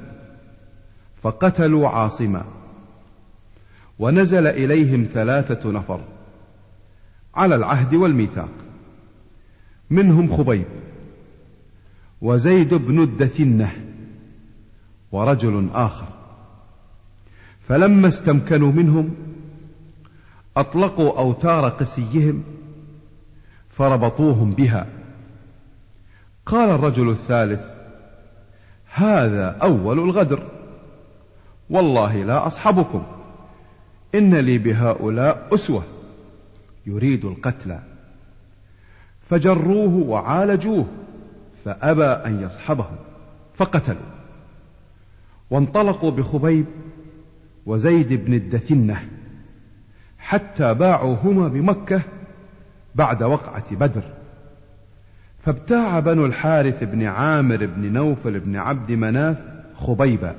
فقتلوا 1.23 1.89
عاصما. 1.89 2.45
ونزل 3.99 4.47
إليهم 4.47 5.07
ثلاثة 5.13 5.71
نفر 5.71 6.01
على 7.35 7.55
العهد 7.55 7.95
والميثاق. 7.95 8.49
منهم 9.89 10.31
خبيب 10.31 10.65
وزيد 12.21 12.73
بن 12.73 13.03
الدثنة 13.03 13.71
ورجل 15.11 15.69
آخر. 15.73 16.07
فلما 17.67 18.07
استمكنوا 18.07 18.71
منهم 18.71 19.15
أطلقوا 20.57 21.19
أوتار 21.19 21.69
قسيهم 21.69 22.43
فربطوهم 23.69 24.51
بها. 24.51 24.87
قال 26.45 26.69
الرجل 26.69 27.09
الثالث 27.09 27.84
هذا 28.95 29.57
أول 29.61 29.99
الغدر. 29.99 30.43
والله 31.69 32.23
لا 32.23 32.47
أصحبكم. 32.47 33.03
إن 34.15 34.35
لي 34.35 34.57
بهؤلاء 34.57 35.47
أسوة. 35.53 35.83
يريد 36.85 37.25
القتل. 37.25 37.79
فجروه 39.21 39.95
وعالجوه 39.95 40.85
فأبى 41.65 42.05
أن 42.05 42.43
يصحبهم 42.43 42.95
فقتلوا 43.55 44.15
وانطلقوا 45.49 46.11
بخبيب 46.11 46.65
وزيد 47.65 48.13
بن 48.25 48.33
الدثنة 48.33 49.09
حتى 50.17 50.73
باعوهما 50.73 51.47
بمكة 51.47 52.01
بعد 52.95 53.23
وقعة 53.23 53.75
بدر. 53.75 54.03
فابتاع 55.45 55.99
بنو 55.99 56.25
الحارث 56.25 56.83
بن 56.83 57.03
عامر 57.03 57.65
بن 57.65 57.93
نوفل 57.93 58.39
بن 58.39 58.55
عبد 58.55 58.91
مناف 58.91 59.37
خبيبا. 59.75 60.35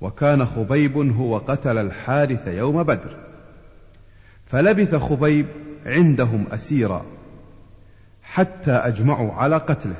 وكان 0.00 0.46
خبيب 0.46 0.96
هو 0.96 1.38
قتل 1.38 1.78
الحارث 1.78 2.46
يوم 2.46 2.82
بدر. 2.82 3.16
فلبث 4.46 4.94
خبيب 4.94 5.46
عندهم 5.86 6.44
أسيرا 6.52 7.04
حتى 8.22 8.72
أجمعوا 8.72 9.32
على 9.32 9.56
قتله. 9.56 9.96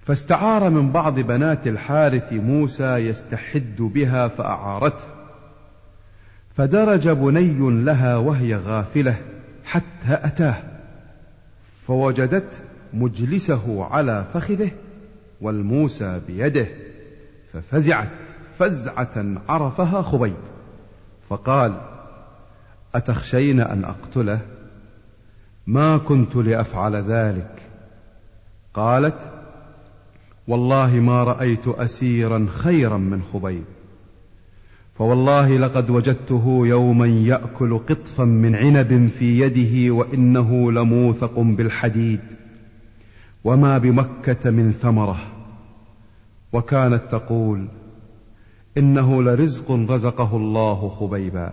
فاستعار 0.00 0.70
من 0.70 0.92
بعض 0.92 1.20
بنات 1.20 1.66
الحارث 1.66 2.32
موسى 2.32 2.96
يستحد 2.96 3.76
بها 3.78 4.28
فأعارته. 4.28 5.04
فدرج 6.56 7.08
بني 7.08 7.84
لها 7.84 8.16
وهي 8.16 8.56
غافلة 8.56 9.16
حتى 9.64 10.14
أتاه. 10.24 10.77
فوجدت 11.88 12.60
مجلسه 12.94 13.84
على 13.84 14.24
فخذه 14.34 14.70
والموسى 15.40 16.20
بيده 16.26 16.66
ففزعت 17.52 18.08
فزعة 18.58 19.24
عرفها 19.48 20.02
خبيب 20.02 20.36
فقال 21.28 21.80
أتخشين 22.94 23.60
أن 23.60 23.84
أقتله؟ 23.84 24.40
ما 25.66 25.98
كنت 25.98 26.36
لأفعل 26.36 26.96
ذلك. 26.96 27.62
قالت 28.74 29.18
والله 30.48 30.94
ما 30.94 31.24
رأيت 31.24 31.68
اسيرا 31.68 32.46
خيرا 32.50 32.96
من 32.96 33.22
خبيب. 33.32 33.64
فوالله 34.98 35.58
لقد 35.58 35.90
وجدته 35.90 36.60
يوما 36.66 37.06
يأكل 37.06 37.78
قطفا 37.78 38.24
من 38.24 38.54
عنب 38.54 39.10
في 39.18 39.40
يده 39.40 39.94
وإنه 39.94 40.72
لموثق 40.72 41.40
بالحديد. 41.40 42.20
وما 43.44 43.78
بمكة 43.78 44.50
من 44.50 44.72
ثمرة. 44.72 45.18
وكانت 46.52 47.02
تقول 47.10 47.68
إنه 48.78 49.22
لرزق 49.22 49.70
رزقه 49.70 50.36
الله 50.36 50.88
خبيبا. 50.88 51.52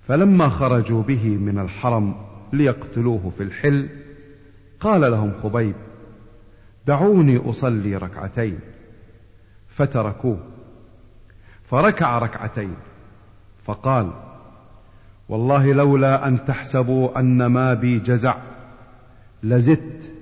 فلما 0.00 0.48
خرجوا 0.48 1.02
به 1.02 1.28
من 1.28 1.58
الحرم 1.58 2.14
ليقتلوه 2.52 3.32
في 3.36 3.42
الحل 3.42 3.88
قال 4.80 5.00
لهم 5.00 5.32
خبيب 5.42 5.74
دعوني 6.86 7.50
أصلي 7.50 7.96
ركعتين. 7.96 8.58
فتركوه. 9.68 10.53
فركع 11.74 12.18
ركعتين. 12.18 12.74
فقال 13.64 14.10
والله 15.28 15.72
لولا 15.72 16.28
أن 16.28 16.44
تحسبوا 16.44 17.20
أن 17.20 17.46
ما 17.46 17.74
بي 17.74 17.98
جزع 17.98 18.36
لزدت. 19.42 20.12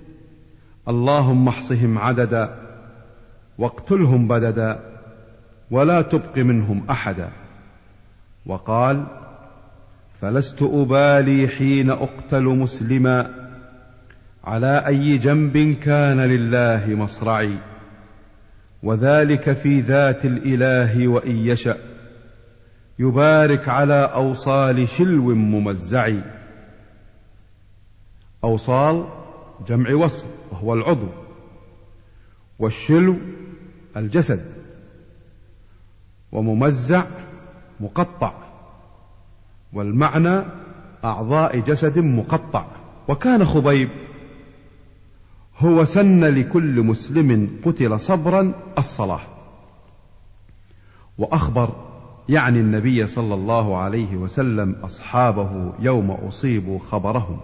اللهم 0.89 1.49
احصهم 1.49 1.99
عددا 1.99 2.55
واقتلهم 3.59 4.29
بددا 4.29 4.81
ولا 5.71 6.03
تبق 6.03 6.39
منهم 6.39 6.85
أحدا. 6.91 7.29
وقال 8.47 9.07
فلست 10.21 10.63
أبالي 10.63 11.49
حين 11.49 11.91
أقتل 11.91 12.45
مسلما 12.45 13.31
على 14.45 14.87
أي 14.87 15.19
جنب 15.19 15.77
كان 15.83 16.21
لله 16.21 16.95
مصرعي. 16.95 17.72
وذلك 18.83 19.53
في 19.53 19.81
ذات 19.81 20.25
الإله 20.25 21.09
وإن 21.09 21.37
يشأ. 21.37 21.77
يبارك 22.99 23.69
على 23.69 24.11
أوصال 24.15 24.89
شلو 24.89 25.35
ممزع. 25.35 26.13
أوصال 28.45 29.09
جمع 29.67 29.95
وصل 29.95 30.27
وهو 30.51 30.75
العضو. 30.75 31.09
والشلو 32.59 33.17
الجسد. 33.97 34.41
وممزع 36.33 37.05
مقطع. 37.81 38.35
والمعنى 39.73 40.43
أعضاء 41.05 41.61
جسد 41.61 41.99
مقطع. 41.99 42.67
وكان 43.09 43.45
خبيب 43.45 43.89
هو 45.63 45.85
سن 45.85 46.25
لكل 46.25 46.83
مسلم 46.83 47.51
قتل 47.65 48.01
صبرا 48.01 48.53
الصلاة. 48.79 49.21
وأخبر 51.19 51.71
يعني 52.29 52.61
النبي 52.61 53.07
صلى 53.07 53.35
الله 53.35 53.77
عليه 53.77 54.17
وسلم 54.17 54.77
أصحابه 54.85 55.73
يوم 55.81 56.11
أصيبوا 56.11 56.79
خبرهم. 56.79 57.41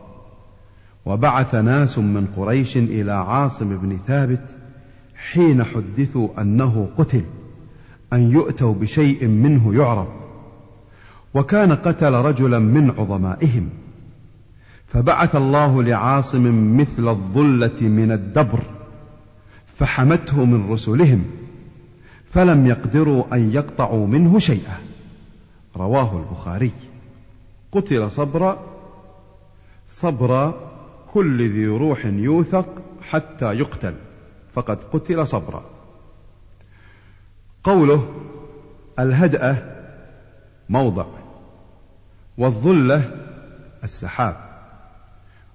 وبعث 1.06 1.54
ناس 1.54 1.98
من 1.98 2.26
قريش 2.36 2.76
إلى 2.76 3.12
عاصم 3.12 3.76
بن 3.76 3.98
ثابت 4.06 4.54
حين 5.32 5.64
حدثوا 5.64 6.28
أنه 6.40 6.88
قتل 6.96 7.24
أن 8.12 8.30
يؤتوا 8.30 8.74
بشيء 8.74 9.26
منه 9.26 9.74
يعرف. 9.74 10.08
وكان 11.34 11.72
قتل 11.72 12.12
رجلا 12.12 12.58
من 12.58 12.90
عظمائهم. 12.90 13.68
فبعث 14.88 15.36
الله 15.36 15.82
لعاصم 15.82 16.76
مثل 16.76 17.08
الظلة 17.08 17.80
من 17.80 18.12
الدبر 18.12 18.62
فحمته 19.78 20.44
من 20.44 20.70
رسلهم 20.70 21.24
فلم 22.30 22.66
يقدروا 22.66 23.34
أن 23.34 23.52
يقطعوا 23.52 24.06
منه 24.06 24.38
شيئا. 24.38 24.78
رواه 25.76 26.18
البخاري. 26.18 26.72
قتل 27.72 28.10
صبر 28.10 28.58
صبر 29.86 30.54
كل 31.12 31.50
ذي 31.50 31.66
روح 31.66 32.06
يوثق 32.06 32.66
حتى 33.02 33.52
يقتل 33.52 33.94
فقد 34.52 34.84
قتل 34.84 35.26
صبرا 35.26 35.64
قوله 37.64 38.08
الهدأة 38.98 39.56
موضع 40.68 41.06
والظلة 42.38 43.10
السحاب. 43.84 44.47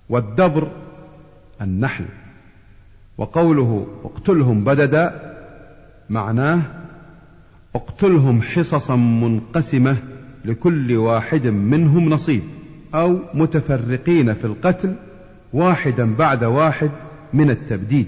والدبر 0.09 0.71
النحل. 1.61 2.05
وقوله 3.17 3.87
اقتلهم 4.03 4.63
بددا 4.63 5.33
معناه 6.09 6.61
اقتلهم 7.75 8.41
حصصا 8.41 8.95
منقسمة 8.95 9.97
لكل 10.45 10.95
واحد 10.95 11.47
منهم 11.47 12.09
نصيب 12.09 12.43
أو 12.95 13.19
متفرقين 13.33 14.33
في 14.33 14.45
القتل 14.45 14.95
واحدا 15.53 16.15
بعد 16.15 16.43
واحد 16.43 16.91
من 17.33 17.49
التبديد. 17.49 18.07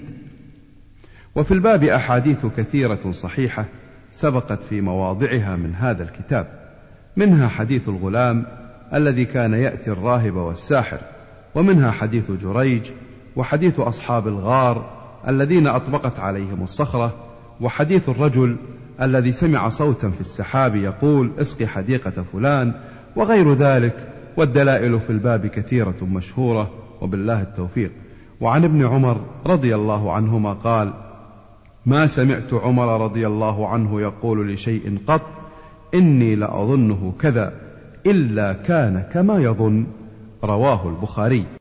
وفي 1.34 1.54
الباب 1.54 1.84
أحاديث 1.84 2.46
كثيرة 2.46 3.10
صحيحة 3.10 3.64
سبقت 4.10 4.64
في 4.64 4.80
مواضعها 4.80 5.56
من 5.56 5.74
هذا 5.74 6.02
الكتاب 6.02 6.46
منها 7.16 7.48
حديث 7.48 7.88
الغلام 7.88 8.46
الذي 8.94 9.24
كان 9.24 9.54
يأتي 9.54 9.90
الراهب 9.90 10.34
والساحر. 10.34 11.15
ومنها 11.56 11.90
حديث 11.90 12.30
جريج 12.30 12.82
وحديث 13.36 13.80
أصحاب 13.80 14.28
الغار 14.28 14.90
الذين 15.28 15.66
أطبقت 15.66 16.20
عليهم 16.20 16.62
الصخرة 16.62 17.14
وحديث 17.60 18.08
الرجل 18.08 18.56
الذي 19.02 19.32
سمع 19.32 19.68
صوتا 19.68 20.10
في 20.10 20.20
السحاب 20.20 20.76
يقول 20.76 21.30
اسق 21.38 21.64
حديقة 21.64 22.24
فلان 22.32 22.72
وغير 23.16 23.52
ذلك 23.52 24.08
والدلائل 24.36 25.00
في 25.00 25.10
الباب 25.10 25.46
كثيرة 25.46 26.04
مشهورة 26.04 26.70
وبالله 27.00 27.42
التوفيق. 27.42 27.92
وعن 28.40 28.64
ابن 28.64 28.86
عمر 28.86 29.20
رضي 29.46 29.74
الله 29.74 30.12
عنهما 30.12 30.52
قال 30.52 30.92
ما 31.86 32.06
سمعت 32.06 32.54
عمر 32.54 33.00
رضي 33.04 33.26
الله 33.26 33.68
عنه 33.68 34.00
يقول 34.00 34.52
لشيء 34.52 34.98
قط 35.06 35.26
إني 35.94 36.36
لأظنه 36.36 37.12
كذا 37.20 37.52
إلا 38.06 38.52
كان 38.52 39.04
كما 39.12 39.38
يظن. 39.38 39.86
رواه 40.44 40.88
البخاري. 40.88 41.46